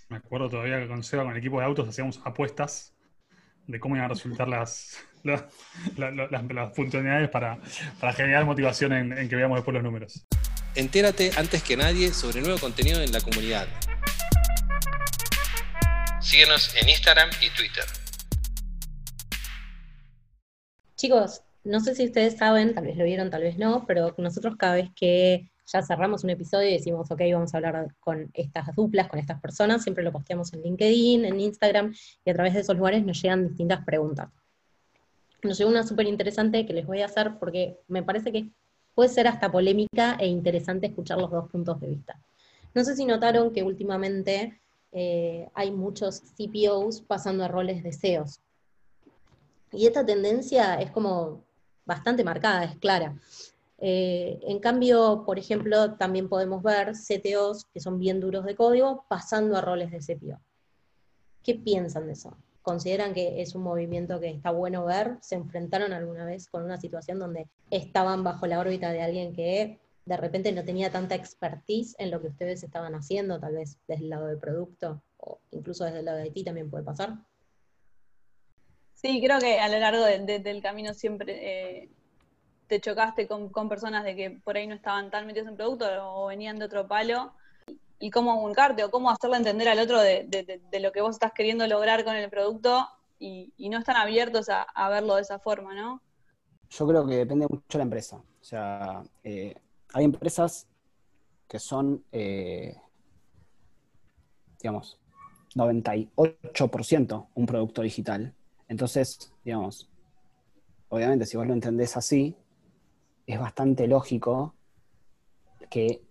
[0.08, 2.94] Me acuerdo todavía que con Seba, con el equipo de autos, hacíamos apuestas
[3.66, 7.58] de cómo iban a resultar las, las, funcionalidades para,
[8.14, 10.26] generar motivación en que veamos después los números.
[10.76, 13.68] Entérate antes que nadie sobre nuevo contenido en la comunidad.
[16.20, 17.84] Síguenos en Instagram y Twitter.
[20.96, 24.56] Chicos, no sé si ustedes saben, tal vez lo vieron, tal vez no, pero nosotros
[24.58, 28.74] cada vez que ya cerramos un episodio y decimos, ok, vamos a hablar con estas
[28.74, 32.60] duplas, con estas personas, siempre lo posteamos en LinkedIn, en Instagram, y a través de
[32.60, 34.28] esos lugares nos llegan distintas preguntas.
[35.44, 38.48] Nos llegó una súper interesante que les voy a hacer porque me parece que
[38.94, 42.18] puede ser hasta polémica e interesante escuchar los dos puntos de vista.
[42.74, 44.60] No sé si notaron que últimamente
[44.92, 48.40] eh, hay muchos CPOs pasando a roles de CEOs.
[49.72, 51.42] Y esta tendencia es como
[51.84, 53.16] bastante marcada, es clara.
[53.78, 59.04] Eh, en cambio, por ejemplo, también podemos ver CTOs que son bien duros de código
[59.08, 60.40] pasando a roles de CPO.
[61.42, 62.36] ¿Qué piensan de eso?
[62.64, 66.78] Consideran que es un movimiento que está bueno ver, se enfrentaron alguna vez con una
[66.78, 71.94] situación donde estaban bajo la órbita de alguien que de repente no tenía tanta expertise
[71.98, 75.84] en lo que ustedes estaban haciendo, tal vez desde el lado del producto o incluso
[75.84, 77.18] desde el lado de ti también puede pasar.
[78.94, 81.90] Sí, creo que a lo largo del camino siempre eh,
[82.66, 85.86] te chocaste con, con, personas de que por ahí no estaban tan metidos en producto
[86.02, 87.34] o venían de otro palo
[87.98, 91.66] y cómo comunicarte o cómo hacerle entender al otro de, lo que vos estás queriendo
[91.66, 92.86] lograr con el producto
[93.18, 96.02] y, no están abiertos a, verlo de esa forma, ¿no?
[96.70, 98.16] Yo creo que depende mucho de la empresa.
[98.16, 99.54] O sea, eh,
[99.92, 100.66] hay empresas
[101.48, 102.76] que son, eh,
[104.60, 104.98] digamos,
[105.54, 108.34] 98% un producto digital.
[108.68, 109.88] Entonces, digamos,
[110.88, 112.36] obviamente si vos lo entendés así,
[113.26, 114.54] es bastante lógico
[115.70, 116.02] que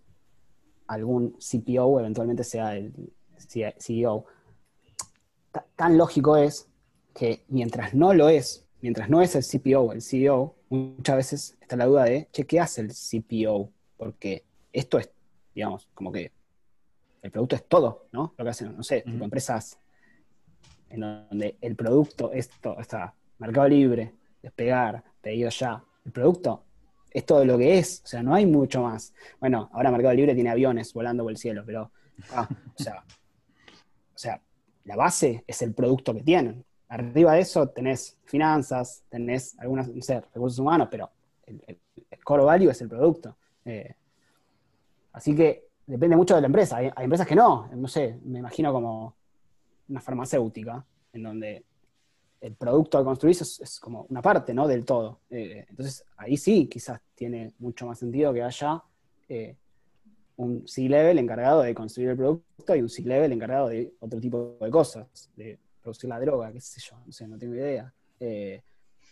[0.88, 2.94] algún CPO eventualmente sea el
[3.80, 4.26] CEO.
[5.76, 6.68] Tan lógico es
[7.14, 11.76] que mientras no lo es, mientras no es el CPO el CEO, muchas veces está
[11.76, 13.70] la duda de, che, ¿qué hace el CPO?
[13.98, 15.12] Porque esto es,
[15.54, 16.32] digamos, como que
[17.22, 18.34] el producto es todo, ¿no?
[18.38, 19.80] Lo que hacen, no sé, empresas
[20.90, 25.84] en donde el producto es todo, está mercado libre, despegar, pedido ya.
[26.06, 26.64] El producto
[27.14, 29.14] es todo lo que es, o sea, no hay mucho más.
[29.40, 31.92] Bueno, ahora Mercado Libre tiene aviones volando por el cielo, pero,
[32.32, 32.84] ah, o,
[34.18, 34.42] sea,
[34.86, 36.66] la base es el producto que tienen.
[36.90, 41.10] Arriba de eso tenés finanzas, tenés algunas, no sé, recursos humanos, pero
[41.46, 41.80] el,
[42.24, 43.36] core value es el producto.
[43.66, 43.94] Eh,
[45.14, 46.78] así que depende mucho de la empresa.
[46.78, 49.16] hay empresas que no, no sé, me imagino como
[49.90, 51.66] una farmacéutica, en donde
[52.44, 54.68] el producto a construir es, como una parte, ¿no?
[54.68, 55.22] Del todo.
[55.30, 58.84] Eh, entonces, ahí sí, quizás tiene mucho más sentido que haya
[59.30, 59.56] eh,
[60.36, 64.70] un C-level encargado de construir el producto y un C-level encargado de otro tipo de
[64.70, 67.94] cosas, de producir la droga, qué sé yo, no sé, no tengo idea.
[68.20, 68.62] Eh,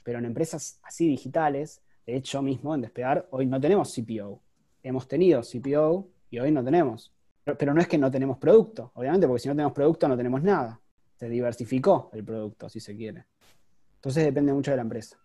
[0.03, 4.41] pero en empresas así digitales, de hecho mismo en Despegar, hoy no tenemos CPO.
[4.83, 7.13] Hemos tenido CPO y hoy no tenemos.
[7.57, 10.43] pero no es que no tenemos producto, obviamente, porque si no tenemos producto no tenemos
[10.43, 10.80] nada
[11.21, 13.27] se diversificó el producto, si se quiere.
[13.97, 15.19] Entonces depende mucho de la empresa.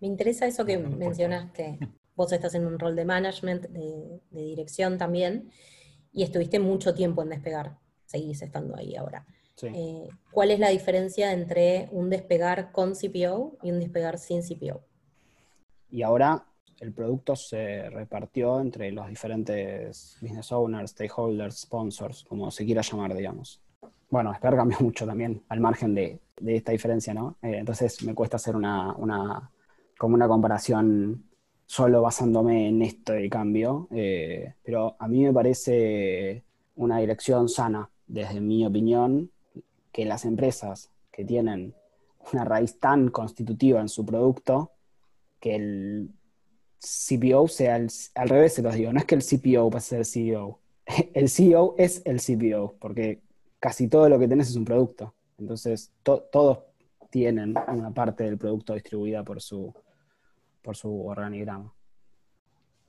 [0.00, 1.78] Me interesa eso que mencionaste.
[2.16, 5.50] Vos estás en un rol de management, de, dirección también,
[6.14, 7.78] y estuviste mucho tiempo en despegar.
[8.06, 9.26] Seguís estando ahí ahora.
[9.60, 14.80] Eh, ¿Cuál es la diferencia entre un despegar con CPO y un despegar sin CPO?
[15.90, 16.46] Y ahora
[16.80, 23.14] el producto se repartió entre los diferentes business owners, stakeholders, sponsors, como se quiera llamar,
[23.14, 23.60] digamos.
[24.10, 27.36] Bueno, Despegar cambió mucho también, al margen de, esta diferencia, ¿no?
[27.42, 28.94] Eh, entonces me cuesta hacer una,
[29.98, 31.24] como una comparación
[31.66, 36.44] solo basándome en esto de cambio, eh, pero a mí me parece
[36.76, 39.30] una dirección sana, desde mi opinión,
[39.92, 41.74] que las empresas que tienen
[42.32, 44.72] una raíz tan constitutiva en su producto,
[45.40, 46.10] que el
[46.80, 50.24] CPO sea al revés, se los digo, no es que el CPO pase a ser
[50.28, 50.60] el CEO,
[51.14, 53.20] el CEO es el CPO, porque
[53.60, 55.14] casi todo lo que tenés es un producto.
[55.38, 56.58] Entonces, todos
[57.10, 59.74] tienen una parte del producto distribuida por su,
[60.62, 61.72] por su organigrama.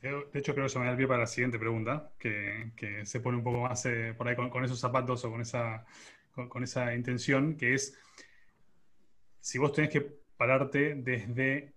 [0.01, 2.71] De hecho, creo que eso me da el pie para la siguiente pregunta, que,
[3.03, 5.85] se pone un poco más eh, por ahí con, esos zapatos o con esa,
[6.33, 7.97] con, esa intención, que es,
[9.41, 10.01] si vos tenés que
[10.37, 11.73] pararte desde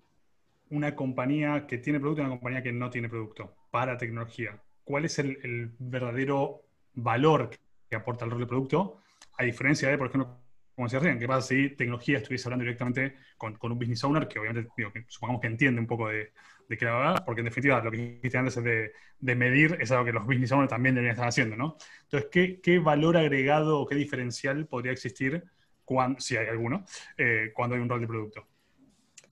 [0.73, 5.05] una compañía que tiene producto y una compañía que no tiene producto para tecnología, ¿cuál
[5.05, 6.63] es el, verdadero
[6.95, 7.51] valor
[7.89, 8.99] que aporta el rol de producto?
[9.39, 10.39] A diferencia de, por ejemplo,
[10.75, 14.39] como decía recién, ¿qué pasa si tecnología estuviese hablando directamente con, un business owner que
[14.39, 14.71] obviamente
[15.09, 16.33] supongamos que entiende un poco de,
[16.69, 16.89] de qué
[17.27, 20.53] porque en definitiva lo que dijiste antes es de, medir es algo que los business
[20.53, 21.77] owners también deberían estar haciendo, ¿no?
[22.05, 25.45] Entonces, ¿qué, valor agregado o qué diferencial podría existir,
[25.85, 26.87] cuando, si hay alguno,
[27.19, 28.52] eh, cuando hay un rol de producto?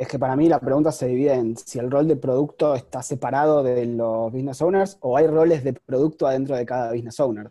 [0.01, 3.03] Es que para mí la pregunta se divide en si el rol de producto está
[3.03, 7.51] separado de los business owners o hay roles de producto adentro de cada business owner.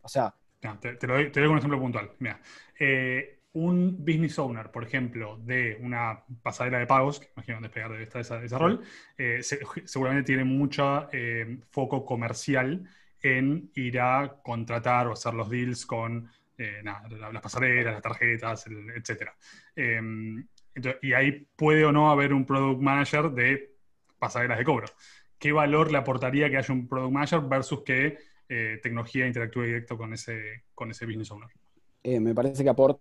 [0.00, 0.34] O sea,
[0.80, 2.10] te, doy, un ejemplo puntual.
[2.20, 2.40] Mira,
[2.80, 8.02] eh, un business owner, por ejemplo, de una pasarela de pagos, que imagino despegar de
[8.04, 8.80] esta, rol,
[9.18, 12.82] eh, seguramente tiene mucho eh, foco comercial
[13.20, 18.64] en ir a contratar o hacer los deals con las pasarelas, las tarjetas,
[18.96, 19.32] etc.
[21.02, 23.76] Y ahí puede o no haber un product manager de
[24.18, 24.86] pasarelas de cobro.
[25.38, 29.96] ¿Qué valor le aportaría que haya un product manager versus que eh, tecnología interactúe directo
[29.96, 31.48] con ese, con ese business owner.
[32.02, 33.00] Eh, me parece que aporta,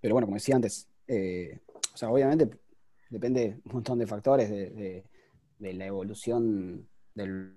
[0.00, 2.48] pero bueno, como decía antes, eh, o sea, obviamente
[3.10, 5.04] depende un montón de factores de,
[5.58, 7.52] la evolución de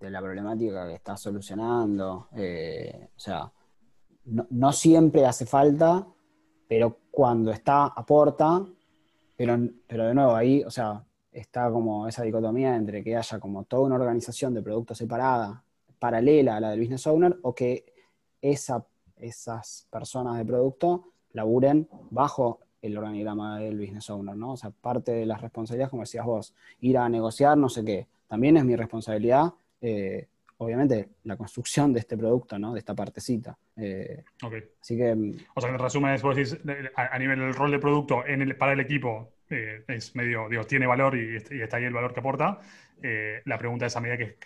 [0.00, 2.28] la problemática que está solucionando.
[2.32, 3.52] o sea,
[4.24, 6.04] no, siempre hace falta,
[6.68, 8.64] pero cuando está, aporta.
[9.36, 13.64] Pero, pero de nuevo, ahí, o sea, está como esa dicotomía entre que haya como
[13.64, 15.64] toda una organización de productos separada,
[15.98, 17.84] paralela a la del business owner, o que
[18.40, 24.52] esa, esas personas de producto laburen bajo el organigrama del business owner, ¿no?
[24.52, 28.06] O sea, parte de las responsabilidades, como decías vos, ir a negociar no sé qué,
[28.28, 32.72] también es mi responsabilidad, eh, obviamente, la construcción de este producto, ¿no?
[32.72, 33.56] De esta partecita.
[33.76, 34.24] Eh,
[34.80, 35.12] Así que...
[35.54, 36.58] O sea, en resumen, es,
[36.96, 40.64] a, nivel del rol de producto en el, para el equipo, eh, es medio, digo,
[40.64, 42.60] tiene valor y, está ahí el valor que aporta.
[43.02, 44.38] Eh, la pregunta es a medida que,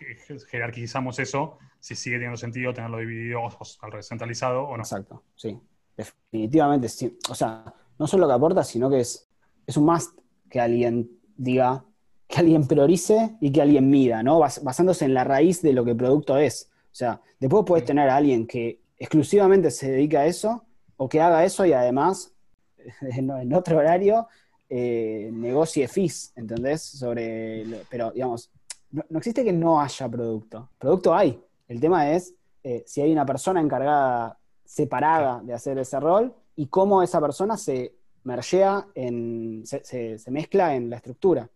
[0.51, 3.51] jerarquizamos eso, si sigue teniendo sentido tenerlo dividido o,
[3.83, 4.83] al centralizado o no.
[4.83, 5.59] Exacto, sí.
[5.97, 7.19] Definitivamente, sí.
[7.29, 7.65] O sea,
[7.99, 9.29] no solo que aporta, sino que es,
[9.67, 10.19] es un must
[10.49, 11.85] que alguien diga,
[12.29, 14.39] que alguien priorice y que alguien mida, ¿no?
[14.39, 16.71] basándose en la raíz de lo que el producto es.
[16.85, 20.65] O sea, después puedes tener a alguien que exclusivamente se dedica a eso
[20.97, 22.33] o que haga eso y además
[23.01, 24.29] en otro horario
[24.71, 26.83] eh, negocie fees, ¿entendés?
[26.83, 28.51] Sobre, pero digamos,
[28.91, 30.69] no, existe que no haya producto.
[30.79, 31.43] Producto hay.
[31.69, 36.67] El tema es eh, si hay una persona encargada, separada de hacer ese rol y
[36.67, 41.49] cómo esa persona se mergea en, se, mezcla en la estructura.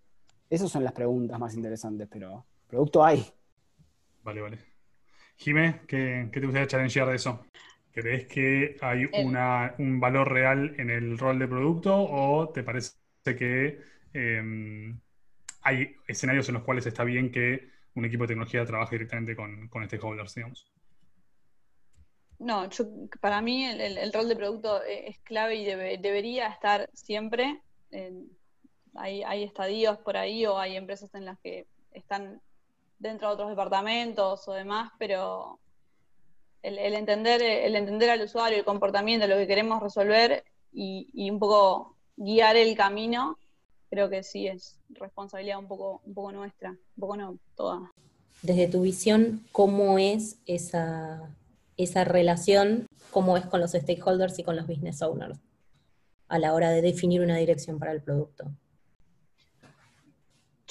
[0.53, 3.25] Esas son las preguntas más interesantes, pero producto hay.
[4.23, 4.59] Vale, vale.
[5.35, 7.47] Jimé, ¿qué, ¿qué, te gustaría challengear de eso?
[7.91, 12.93] ¿Crees que hay una, un valor real en el rol de producto o te parece
[13.25, 13.81] que
[14.12, 15.01] em,
[15.62, 19.69] hay escenarios en los cuales está bien que un equipo de tecnología trabaje directamente con,
[19.69, 20.71] con stakeholders, digamos.
[22.38, 22.69] No,
[23.23, 27.62] para mí el, rol de producto e, es clave y debería estar siempre.
[28.94, 32.40] Hay, hay, estadios por ahí o hay empresas en las que están
[32.98, 35.59] dentro de otros departamentos o demás, pero
[36.62, 41.96] el, entender, el entender al usuario, el comportamiento, lo que queremos resolver y, un poco
[42.16, 43.38] guiar el camino,
[43.90, 47.90] creo que sí es responsabilidad un poco, un poco nuestra, un poco no, toda.
[48.42, 51.35] Desde tu visión, ¿cómo es esa,
[51.76, 55.38] esa relación, cómo es con los stakeholders y con los business owners
[56.28, 58.50] a la hora de definir una dirección para el producto?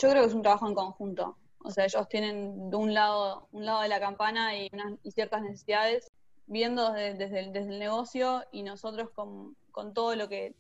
[0.02, 1.38] Yo creo que es un trabajo en conjunto.
[1.60, 5.12] O sea, ellos tienen de un lado, un lado de la campana y, unas, y
[5.12, 6.12] ciertas necesidades
[6.48, 9.56] viendo desde, el, desde el, negocio y nosotros con,
[9.94, 10.56] todo lo que,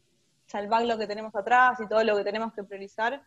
[0.45, 3.23] salvar lo que tenemos atrás y todo lo que tenemos que priorizar,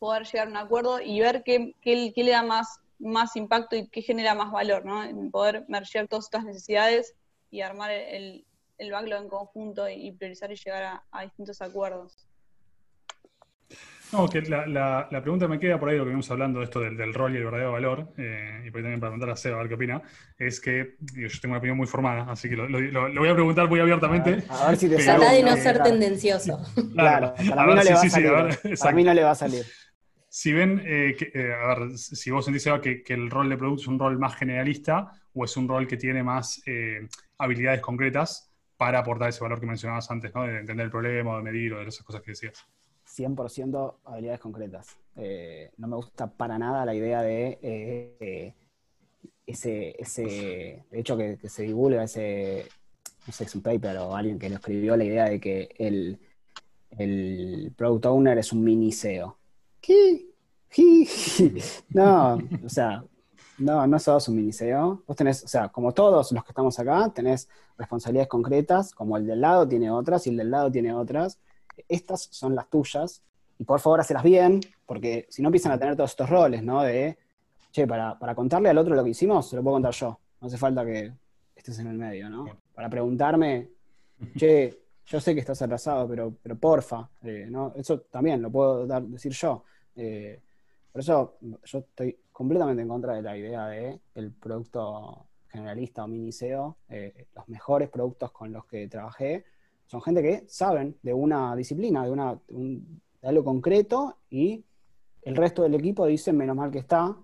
[0.00, 3.86] poder llegar a un acuerdo y ver qué, qué, le da más, más impacto y
[3.88, 5.04] qué genera más valor, ¿no?
[5.04, 7.14] En poder mergear todas estas necesidades
[7.52, 8.44] y armar el,
[8.78, 12.26] el backlog en conjunto y, priorizar y llegar a distintos acuerdos.
[14.12, 16.80] No, que la, la, pregunta me queda por ahí lo que venimos hablando de esto
[16.80, 19.56] del, rol y el verdadero valor, eh, y por ahí también para preguntar a Seba
[19.56, 20.02] a ver qué opina,
[20.38, 23.80] es que yo tengo una opinión muy formada, así que lo, voy a preguntar muy
[23.80, 24.44] abiertamente.
[24.50, 26.60] A ver, si te Trata de no ser tendencioso.
[26.92, 28.32] Claro, para, mí no le va a salir.
[28.78, 29.64] para mí no le va a salir.
[30.28, 33.56] Si ven, eh, eh, a ver, si vos sentís, Seba, que, que, el rol de
[33.56, 36.62] producto es un rol más generalista o es un rol que tiene más
[37.38, 40.42] habilidades concretas para aportar ese valor que mencionabas antes, ¿no?
[40.42, 42.66] De entender el problema, de medir o de esas cosas que decías.
[43.12, 44.96] 100% habilidades concretas.
[45.16, 48.54] Eh, no me gusta para nada la idea de eh,
[49.46, 52.66] ese, ese, de hecho que, se divulga ese,
[53.26, 56.18] no sé, es un paper o alguien que lo escribió, la idea de que el,
[56.90, 59.38] el product owner es un mini SEO.
[59.80, 60.28] ¿Qué?
[61.90, 63.04] No, o sea,
[63.58, 65.02] no, no sos un mini SEO.
[65.06, 67.46] Vos tenés, o sea, como todos los que estamos acá, tenés
[67.76, 71.38] responsabilidades concretas, como el del lado tiene otras y el del lado tiene otras
[71.88, 73.22] estas son las tuyas,
[73.58, 76.82] y por favor hacelas bien, porque si no empiezan a tener todos estos roles, ¿no?
[76.82, 77.16] De,
[77.70, 80.18] che, para, contarle al otro lo que hicimos, se lo puedo contar yo.
[80.40, 81.12] No hace falta que
[81.54, 82.44] estés en el medio, ¿no?
[82.74, 83.70] Para preguntarme,
[84.36, 87.72] che, yo sé que estás atrasado, pero, pero porfa, eh, ¿no?
[87.76, 89.64] Eso también lo puedo decir yo.
[89.94, 90.40] Eh,
[90.90, 96.08] por eso yo estoy completamente en contra de la idea de el producto generalista o
[96.08, 96.78] mini SEO.
[96.88, 99.44] Eh, los mejores productos con los que trabajé
[99.92, 102.34] son gente que saben de una disciplina, de, una,
[103.24, 104.64] algo concreto y
[105.20, 107.14] el resto del equipo dice menos mal que está,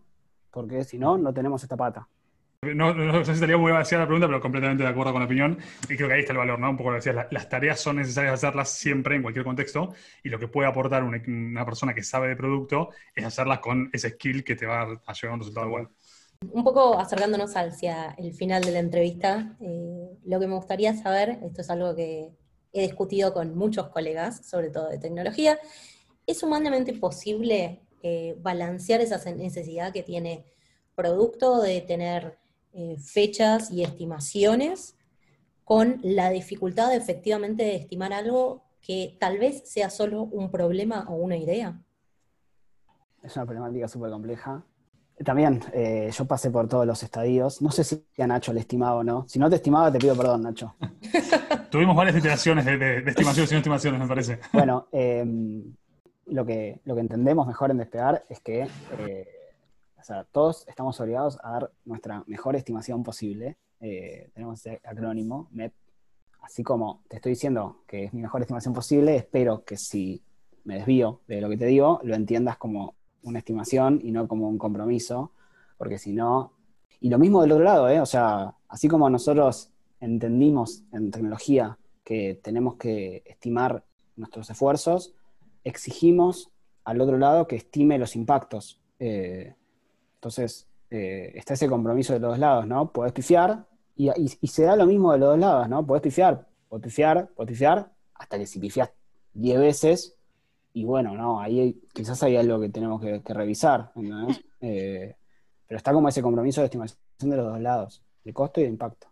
[0.50, 2.07] porque si no, no tenemos esta pata.
[2.61, 5.24] No, no, sé si estaría muy vacía la pregunta, pero completamente de acuerdo con la
[5.24, 5.57] opinión.
[5.85, 6.68] Y creo que ahí está el valor, ¿no?
[6.68, 10.38] Un poco lo decías, las tareas son necesarias hacerlas siempre, en cualquier contexto, y lo
[10.38, 14.57] que puede aportar una, persona que sabe de producto es hacerlas con ese skill que
[14.57, 15.90] te va a llevar a un resultado bueno.
[16.52, 21.38] Un poco acercándonos hacia el final de la entrevista, eh, lo que me gustaría saber,
[21.42, 22.28] esto es algo que
[22.72, 25.59] he discutido con muchos colegas, sobre todo de tecnología,
[26.26, 30.44] ¿es humanamente posible eh, balancear esa necesidad que tiene
[30.94, 32.38] producto de tener
[32.72, 34.96] eh, fechas y estimaciones
[35.64, 41.14] con la dificultad de efectivamente estimar algo que tal vez sea solo un problema o
[41.14, 41.83] una idea?
[43.22, 44.64] Es una problemática súper compleja.
[45.24, 47.61] También, eh, yo pasé por todos los estadios.
[47.61, 49.24] No sé si a Nacho le estimaba o no.
[49.28, 50.74] Si no te estimaba, te pido perdón, Nacho.
[51.70, 54.40] Tuvimos varias iteraciones de, estimaciones y no estimaciones, me parece.
[54.52, 55.74] Bueno, em,
[56.26, 59.26] lo, que, lo que entendemos mejor en Despegar es que eh,
[60.33, 63.57] todos estamos obligados a dar nuestra mejor estimación posible.
[63.81, 65.72] Eh, tenemos ese acrónimo, MEP.
[66.42, 70.22] Así como te estoy diciendo que es mi mejor estimación posible, espero que si
[70.64, 74.48] me desvío de lo que te digo, lo entiendas como una estimación y no como
[74.48, 75.33] un compromiso,
[75.76, 76.52] porque si no...
[77.00, 78.00] Y lo mismo del otro lado, ¿eh?
[78.00, 83.85] O sea, así como nosotros entendimos en tecnología que tenemos que estimar
[84.16, 85.14] nuestros esfuerzos,
[85.62, 86.50] exigimos
[86.85, 88.81] al otro lado que estime los impactos.
[88.98, 89.54] Eh,
[90.14, 92.90] entonces, eh, está ese compromiso de los dos lados, ¿no?
[92.92, 95.85] Podés pifiar y, se da lo mismo de los dos lados, ¿no?
[95.85, 98.90] Podés pifiar, podés pifiar, pifiar, hasta que si pifias
[99.35, 100.17] 10 veces,
[100.78, 103.90] y bueno, no, ahí quizás hay algo que tenemos que, revisar,
[104.60, 105.16] eh,
[105.66, 108.68] pero está como ese compromiso de estimación de los dos lados, de costo y de
[108.68, 109.08] impacto.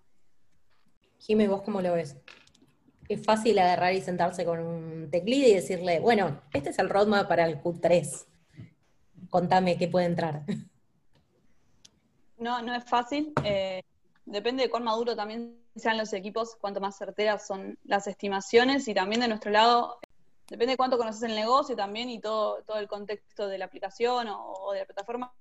[1.18, 2.16] Jimmy, ¿vos cómo lo ves?
[3.08, 7.26] Es fácil agarrar y sentarse con un teclid y decirle, bueno, este es el roadmap
[7.26, 8.26] para el Q3.
[9.28, 10.44] Contame qué puede entrar.
[12.38, 13.32] No, no es fácil.
[13.42, 13.82] Eh,
[14.24, 18.94] depende de cuán maduro también sean los equipos, cuánto más certeras son las estimaciones y
[18.94, 19.98] también de nuestro lado
[20.48, 24.28] depende de cuánto conoces el negocio también y todo, todo el contexto de la aplicación
[24.30, 25.34] o, de la plataforma,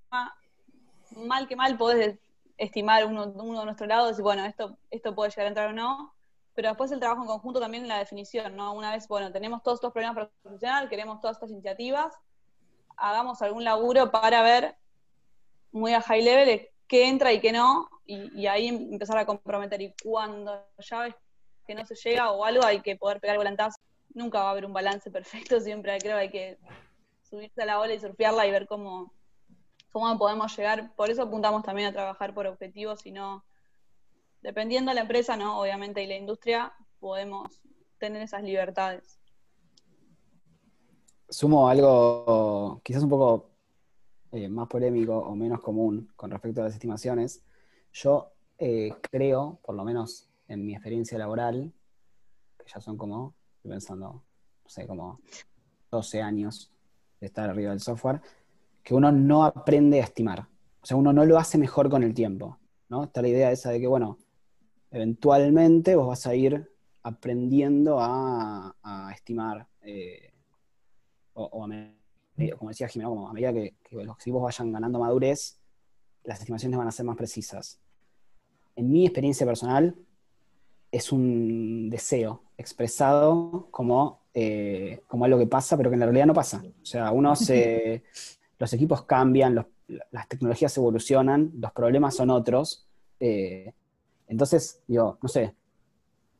[1.16, 2.18] mal que mal podés
[2.58, 6.14] estimar uno, de nuestro lado, decir, bueno, esto, esto puede llegar a entrar o no,
[6.56, 8.74] pero después el trabajo en conjunto también en la definición, ¿no?
[8.74, 12.14] Una vez, bueno, tenemos todos estos problemas para funcionar, queremos todas estas iniciativas,
[12.98, 14.76] hagamos algún laburo para ver
[15.72, 19.82] muy a high level qué entra y qué no, y, y ahí empezar a comprometer.
[19.82, 21.16] Y cuando ya ves
[21.68, 23.78] que no se llega o algo, hay que poder pegar volantazo
[24.16, 26.58] nunca va a haber un balance perfecto, siempre creo hay que
[27.22, 29.14] subirse a la ola y surfearla y ver cómo,
[29.92, 30.96] cómo podemos llegar.
[30.96, 33.46] Por eso apuntamos también a trabajar por objetivos y no,
[34.42, 35.60] dependiendo de la empresa, ¿no?
[35.60, 37.62] Obviamente, y la industria, podemos
[37.98, 39.20] tener esas libertades.
[41.28, 43.50] Sumo algo quizás un poco
[44.32, 47.44] eh, más polémico o menos común con respecto a las estimaciones.
[47.92, 51.74] Yo eh, creo, por lo menos en mi experiencia laboral,
[52.58, 53.34] que ya son como,
[53.66, 55.20] estoy pensando, no sé, como
[55.92, 56.72] 12 años
[57.20, 58.22] de estar arriba del software,
[58.84, 60.48] que uno no aprende a estimar.
[60.82, 62.60] O sea, uno no lo hace mejor con el tiempo.
[62.90, 63.06] ¿no?
[63.06, 64.20] Está la idea esa de que, bueno,
[64.92, 68.76] eventualmente vos vas a ir aprendiendo a,
[69.14, 70.34] estimar, eh,
[71.34, 71.68] o, a
[72.58, 75.60] como decía Jimena, como a medida que, los equipos vayan ganando madurez,
[76.24, 77.80] las estimaciones van a ser más precisas.
[78.76, 79.96] En mi experiencia personal,
[80.92, 86.28] es un deseo expresado como, eh, como algo que pasa, pero que en la realidad
[86.28, 86.64] no pasa.
[86.82, 88.04] O sea, uno se,
[88.58, 89.66] los equipos cambian,
[90.12, 92.88] las tecnologías evolucionan, los problemas son otros.
[93.20, 93.74] Eh,
[94.28, 95.54] entonces, yo, no sé,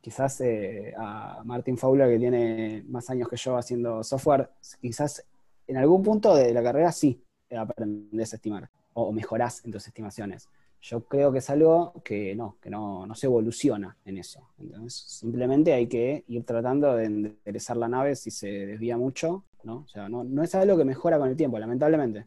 [0.00, 5.24] quizás eh, a Martin Fowler, que tiene más años que yo haciendo software, quizás
[5.66, 7.22] en algún punto de la carrera sí
[7.56, 10.48] aprendes a estimar o mejorás en tus estimaciones.
[10.88, 14.50] Yo creo que es algo que no, que no, se evoluciona en eso.
[14.56, 19.78] Entonces, simplemente hay que ir tratando de enderezar la nave si se desvía mucho, ¿no?
[19.78, 22.26] O sea, no, no es algo que mejora con el tiempo, lamentablemente.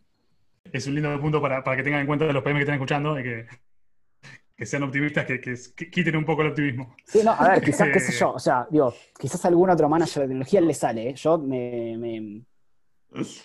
[0.74, 3.24] Es un lindo punto para, que tengan en cuenta los PM que están escuchando y
[3.24, 3.48] que,
[4.58, 6.98] que sean optimistas, que, quiten un poco el optimismo.
[7.06, 10.24] Sí, no, a ver, quizás, qué sé yo, o sea, digo, quizás algún otro manager
[10.24, 11.14] de tecnología le sale, ¿eh?
[11.14, 12.44] yo me,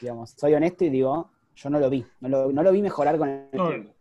[0.01, 3.49] digamos, soy honesto y digo, yo no lo vi, no lo, vi mejorar con el
[3.49, 3.94] tiempo.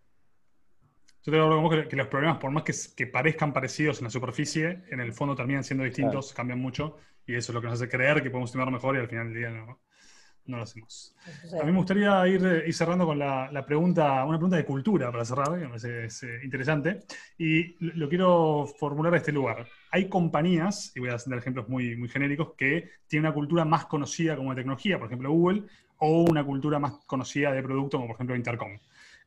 [1.26, 4.84] Yo te digo que, que los problemas, por más que, parezcan parecidos en la superficie,
[4.90, 7.90] en el fondo terminan siendo distintos, cambian mucho, y eso es lo que nos hace
[7.90, 9.80] creer que podemos estimar mejor y al final del día no,
[10.46, 11.16] no lo hacemos.
[11.62, 15.24] A mí me gustaría ir, ir cerrando con la, pregunta, una pregunta de cultura para
[15.24, 17.04] cerrar, que me parece eh, interesante,
[17.38, 19.66] y lo, quiero formular a este lugar.
[19.92, 23.86] Hay compañías, y voy a dar ejemplos muy, muy genéricos, que tienen una cultura más
[23.86, 25.64] conocida como de tecnología, por ejemplo Google,
[26.00, 28.78] o una cultura más conocida de producto, como por ejemplo Intercom.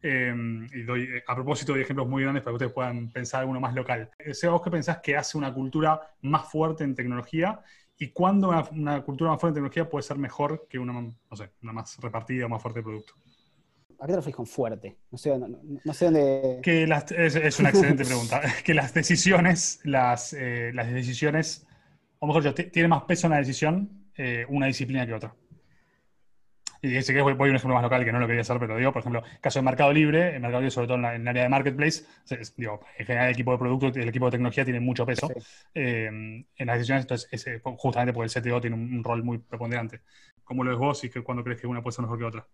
[0.03, 3.61] Em, y doy a propósito de ejemplos muy grandes para que ustedes puedan pensar alguno
[3.61, 4.11] más local.
[4.19, 7.61] Eh, Seba, ¿vos qué pensás que hace una cultura más fuerte en tecnología?
[7.99, 11.51] ¿Y cuándo una, cultura más fuerte en tecnología puede ser mejor que una, no sé,
[11.63, 13.15] una más repartida o más fuerte de producto?
[13.99, 14.99] ¿A qué te refieres con fuerte?
[15.11, 16.61] No sé, no, sé dónde...
[16.63, 18.43] Que es, una excelente pregunta.
[18.65, 21.67] que las decisiones, las, eh, las decisiones,
[22.19, 25.35] o mejor dicho, tiene más peso en la decisión eh, una disciplina que otra.
[26.83, 28.59] Y ese que voy, voy a un ejemplo más local que no lo quería hacer,
[28.59, 31.29] pero digo, por ejemplo, caso de Mercado Libre, en Mercado Libre, sobre todo en, el
[31.29, 32.05] área de marketplace,
[32.57, 35.29] digo, en general el equipo de producto, el equipo de tecnología tiene mucho peso
[35.75, 40.03] eh, en las decisiones, entonces justamente porque el CTO tiene un, rol muy preponderante.
[40.45, 42.47] ¿Cómo lo ves vos y que, cuándo crees que una puede ser mejor que otra?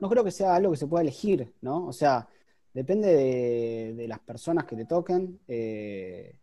[0.00, 1.86] No creo que sea algo que se pueda elegir, ¿no?
[1.86, 2.28] O sea,
[2.72, 6.36] depende de, las personas que te toquen eh,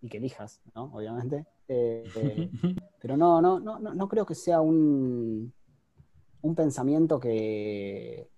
[0.00, 0.84] y que elijas, ¿no?
[0.94, 1.44] Obviamente.
[1.68, 2.04] Eh,
[3.00, 5.52] pero no, no, no, no creo que sea un
[6.42, 8.28] un pensamiento que,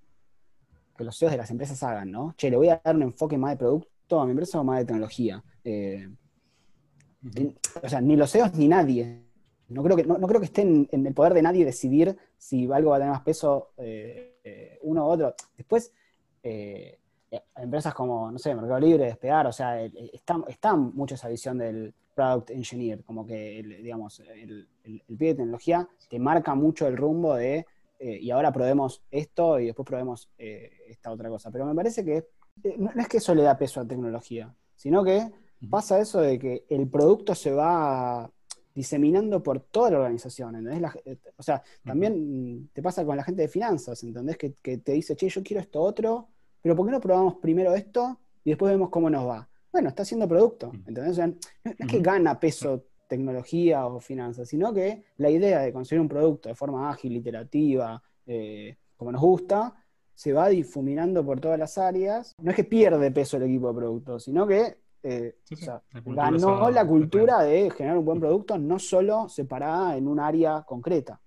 [0.96, 2.34] que los CEOs de las empresas hagan, ¿no?
[2.36, 4.78] Che, le voy a dar un enfoque más de producto a mi empresa o más
[4.78, 5.42] de tecnología.
[5.64, 6.08] Eh,
[7.82, 9.22] o sea, ni los CEOs ni nadie.
[9.68, 12.90] No creo que, no, creo que esté en, el poder de nadie decidir si algo
[12.90, 15.34] va a tener más peso eh, eh, uno u otro.
[15.56, 15.92] Después,
[17.56, 21.94] empresas como, no sé, Mercado Libre, Despegar, o sea, está, está mucho esa visión del
[22.14, 27.34] product engineer, como que, digamos, el, el pie de tecnología te marca mucho el rumbo
[27.34, 27.64] de
[28.04, 31.52] eh, y ahora probemos esto y después probemos eh, esta otra cosa.
[31.52, 32.16] Pero me parece que
[32.64, 35.30] eh, no, es que eso le da peso a tecnología, sino que
[35.70, 38.28] pasa eso de que el producto se va
[38.74, 40.66] diseminando por toda la organización,
[41.36, 44.36] o sea, también te pasa con la gente de finanzas, ¿entendés?
[44.36, 46.30] Que, te dice, che, yo quiero esto otro,
[46.60, 49.48] pero ¿por qué no probamos primero esto y después vemos cómo nos va?
[49.70, 51.18] Bueno, está haciendo producto, ¿entendés?
[51.18, 56.08] no, es que gana peso tecnología o finanzas, sino que la idea de conseguir un
[56.08, 59.74] producto de forma ágil, iterativa, eh, como nos gusta,
[60.14, 62.34] se va difuminando por todas las áreas.
[62.40, 65.36] No es que pierde peso el equipo de producto, sino que eh,
[66.06, 71.20] ganó la cultura de generar un buen producto, no solo separada en un área concreta.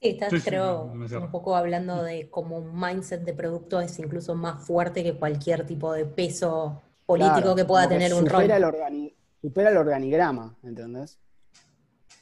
[0.00, 4.64] Sí, estás creo un poco hablando de cómo un mindset de producto es incluso más
[4.66, 8.48] fuerte que cualquier tipo de peso político que pueda tener un rol
[9.40, 11.18] supera el organigrama, ¿entendés?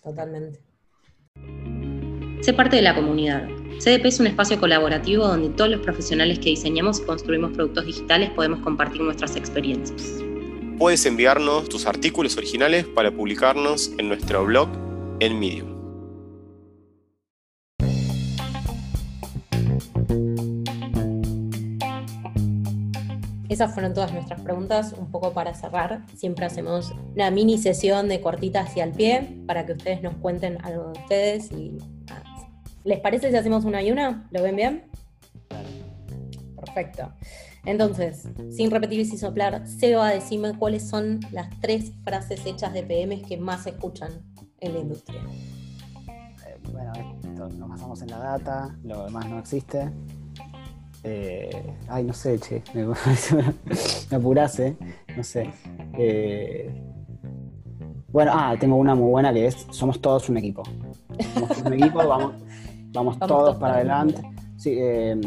[0.03, 0.61] Totalmente.
[2.41, 3.49] Sé parte de la comunidad.
[3.79, 8.31] CDP es un espacio colaborativo donde todos los profesionales que diseñamos y construimos productos digitales
[8.31, 10.23] podemos compartir nuestras experiencias.
[10.79, 14.69] Puedes enviarnos tus artículos originales para publicarnos en nuestro blog
[15.21, 15.78] en Medium.
[23.59, 24.95] Esas fueron todas nuestras preguntas.
[24.97, 29.67] Un poco para cerrar, siempre hacemos una mini sesión de cortitas y al pie para
[29.67, 31.51] que ustedes nos cuenten algo de ustedes.
[31.51, 31.77] Y,
[32.85, 34.29] ¿Les parece si hacemos una y una?
[34.31, 34.85] ¿Lo ven bien?
[36.55, 37.13] Perfecto.
[37.65, 42.85] Entonces, sin repetir y sin soplar, Seba, decime cuáles son las tres frases hechas de
[42.85, 44.23] PMs que más se escuchan
[44.61, 45.21] en la industria.
[46.47, 46.93] Eh, bueno,
[47.25, 49.91] esto nos basamos en la data, lo demás no existe.
[51.05, 52.84] Eh, ay, no sé, che, me,
[54.11, 54.76] me apurase,
[55.16, 55.51] no sé.
[55.96, 56.70] Eh,
[58.09, 60.62] bueno, ah, tengo una muy buena que es, somos todos un equipo.
[61.34, 62.34] Somos un equipo, vamos,
[62.92, 64.22] vamos, todos para adelante.
[64.57, 65.20] Sí, eh,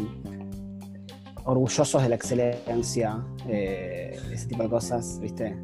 [1.46, 5.56] orgullosos de la excelencia, ese tipo de cosas, ¿viste?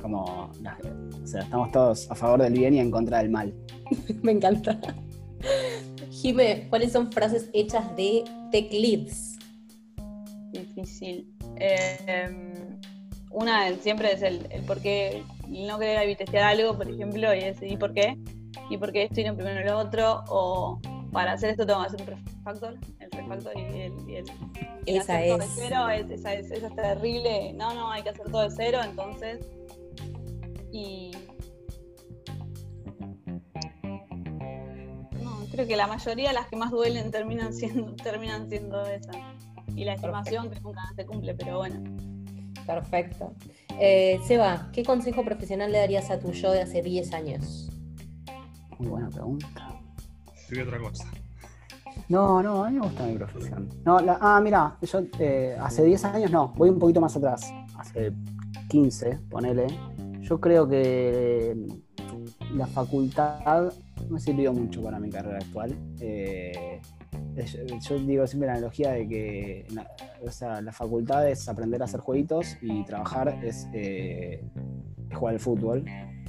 [0.00, 3.54] Como, o sea, estamos todos a favor del bien y en contra del mal.
[4.22, 4.78] Me encanta.
[6.10, 9.38] Jime, ¿cuáles son frases hechas de tech leads?
[10.52, 11.26] Difícil.
[11.56, 12.54] Eh,
[13.30, 17.58] una siempre es el, el por qué no querer testear algo, por ejemplo, y es
[17.62, 18.16] ¿y por qué?
[18.70, 20.24] ¿Y por qué esto y no primero lo otro?
[20.28, 20.80] O
[21.12, 24.24] para hacer esto tengo que hacer un refactor, el refactor y el, y el
[24.86, 25.50] y Esa todo de es.
[25.56, 27.52] cero, es- esa, es, esa es terrible.
[27.54, 29.40] No, no, hay que hacer todo de cero, entonces.
[30.72, 31.10] Y.
[35.56, 39.16] creo que la mayoría de las que más duelen terminan siendo, terminan siendo esas.
[39.74, 41.82] Y la estimación que nunca se cumple, pero bueno.
[42.66, 43.32] Perfecto.
[43.80, 47.70] Eh, Seba, ¿qué consejo profesional le darías a tu yo de hace 10 años?
[48.78, 49.48] Muy buena pregunta.
[50.50, 51.06] Digo otra cosa.
[52.08, 53.68] No, no, a mí me gusta mi profesión.
[53.84, 57.50] No, la- ah, mira, yo eh, hace 10 años no, voy un poquito más atrás.
[57.78, 58.12] Hace
[58.68, 59.66] 15, ponele.
[60.20, 61.56] Yo creo que
[62.54, 63.72] la facultad
[64.08, 65.76] me sirvió mucho para mi carrera actual.
[66.00, 66.80] Eh,
[67.36, 69.88] es- yo digo siempre la analogía de que la,
[70.22, 74.44] o sea, la facultad es aprender a hacer jueguitos y trabajar es eh,
[75.14, 75.84] jugar al fútbol.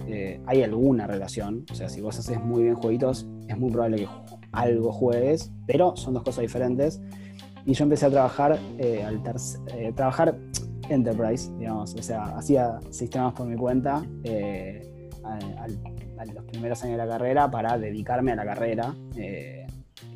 [0.07, 3.97] Eh, hay alguna relación, o sea, si vos haces muy bien jueguitos, es muy probable
[3.97, 4.07] que
[4.51, 7.01] algo juegues, pero son dos cosas diferentes.
[7.65, 9.21] Y yo empecé a trabajar eh, al
[9.73, 10.37] eh, trabajar
[10.89, 15.09] enterprise, digamos, o sea, hacía sistemas por mi cuenta eh,
[16.25, 18.95] los primeros años de la carrera para dedicarme a la carrera.
[19.15, 19.65] eh,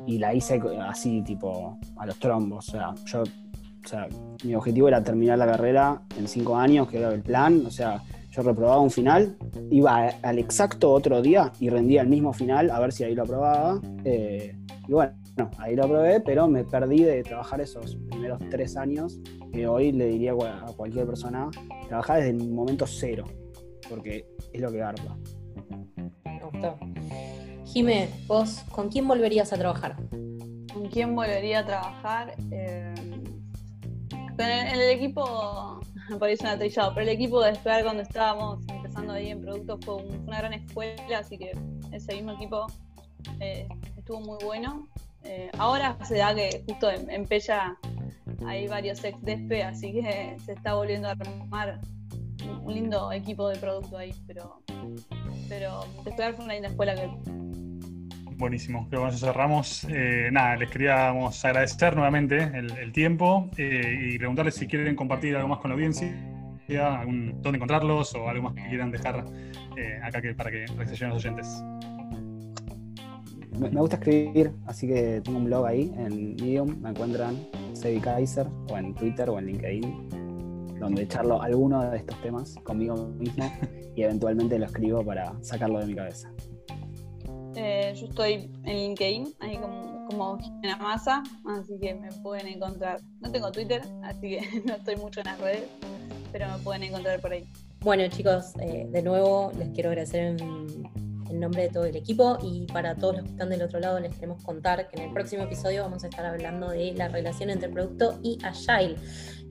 [0.06, 2.68] y la hice así, tipo, a los trombos.
[2.68, 4.08] O sea, yo, o sea,
[4.44, 7.64] mi objetivo era terminar la carrera en cinco años, que era el plan.
[7.66, 9.36] O sea, yo reprobaba un final,
[9.70, 13.22] iba al exacto otro día y rendía el mismo final a ver si ahí lo
[13.22, 13.80] aprobaba.
[14.04, 14.56] eh,
[14.88, 15.12] y bueno,
[15.58, 19.20] ahí lo aprobé, pero me perdí de trabajar esos primeros tres años,
[19.52, 21.48] que hoy le diría a cualquier persona,
[21.86, 23.24] trabajar desde el momento cero,
[23.88, 25.16] porque es lo que garpa.
[26.24, 26.78] Me gustó.
[27.66, 29.96] Jime, vos, ¿con quién volverías a trabajar?
[30.72, 32.34] ¿Con quién volvería a trabajar?
[32.50, 32.94] Eh,
[34.36, 35.80] con el, en el equipo,
[36.18, 39.80] por ahí suena trillado, pero el equipo de Despegar cuando estábamos empezando ahí en productos
[39.84, 41.52] fue un- una gran escuela, así que
[41.92, 42.66] ese mismo equipo
[43.40, 44.88] eh, estuvo muy bueno.
[45.24, 47.76] Eh, ahora se da que justo en, en Pella
[48.46, 51.80] hay varios ex Despe, así que se está volviendo a armar
[52.44, 54.60] un, un lindo equipo de producto ahí, pero,
[55.52, 57.10] pero Despegar fue una linda escuela que
[58.38, 59.84] Buenísimo, creo que con eso cerramos.
[59.84, 65.36] Eh, nada, les queríamos agradecer nuevamente el, el tiempo eh, y preguntarles si quieren compartir
[65.36, 66.10] algo más con la audiencia,
[66.98, 69.26] algún, dónde encontrarlos o algo más que quieran dejar
[69.76, 71.62] eh, acá que, para, que, lleguen los oyentes.
[73.60, 77.36] Me, me gusta escribir, así que tengo un blog ahí en Medium, me encuentran
[77.74, 80.21] Sebi Kaiser, o en Twitter o en LinkedIn,
[80.78, 83.50] donde charlo alguno de estos temas conmigo mismo
[83.96, 86.32] y eventualmente lo escribo para sacarlo de mi cabeza.
[87.54, 93.00] Eh, yo estoy en LinkedIn, ahí como, como Jimena Massa, así que me pueden encontrar.
[93.20, 95.64] No tengo Twitter, así que no estoy mucho en las redes,
[96.32, 97.44] pero me pueden encontrar por ahí.
[97.80, 100.90] Bueno, chicos, eh, de nuevo les quiero agradecer en,
[101.32, 103.98] en nombre de todo el equipo y para todos los que están del otro lado
[103.98, 107.50] les queremos contar que en el próximo episodio vamos a estar hablando de la relación
[107.50, 108.96] entre producto y Agile.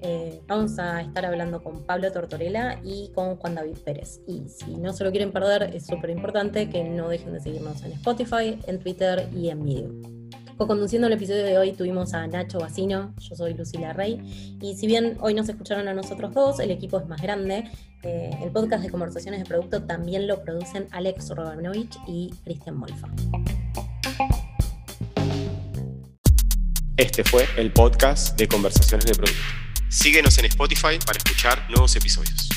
[0.03, 4.19] Eh, vamos a estar hablando con Pablo Tortorella y con Juan David Pérez.
[4.27, 7.83] Y si no se lo quieren perder, es súper importante que no dejen de seguirnos
[7.83, 10.01] en Spotify, en Twitter y en Medium.
[10.57, 14.85] Co-conduciendo el episodio de hoy tuvimos a Nacho Bacino, yo soy Lucila Rey, y si
[14.85, 17.63] bien hoy nos escucharon a nosotros dos, el equipo es más grande,
[18.03, 23.07] eh, el podcast de conversaciones de producto también lo producen Alex Roganovich y Cristian Molfa.
[26.97, 29.70] Este fue el podcast de Conversaciones de Producto.
[29.91, 32.47] Síguenos en Spotify para escuchar nuevos episodios.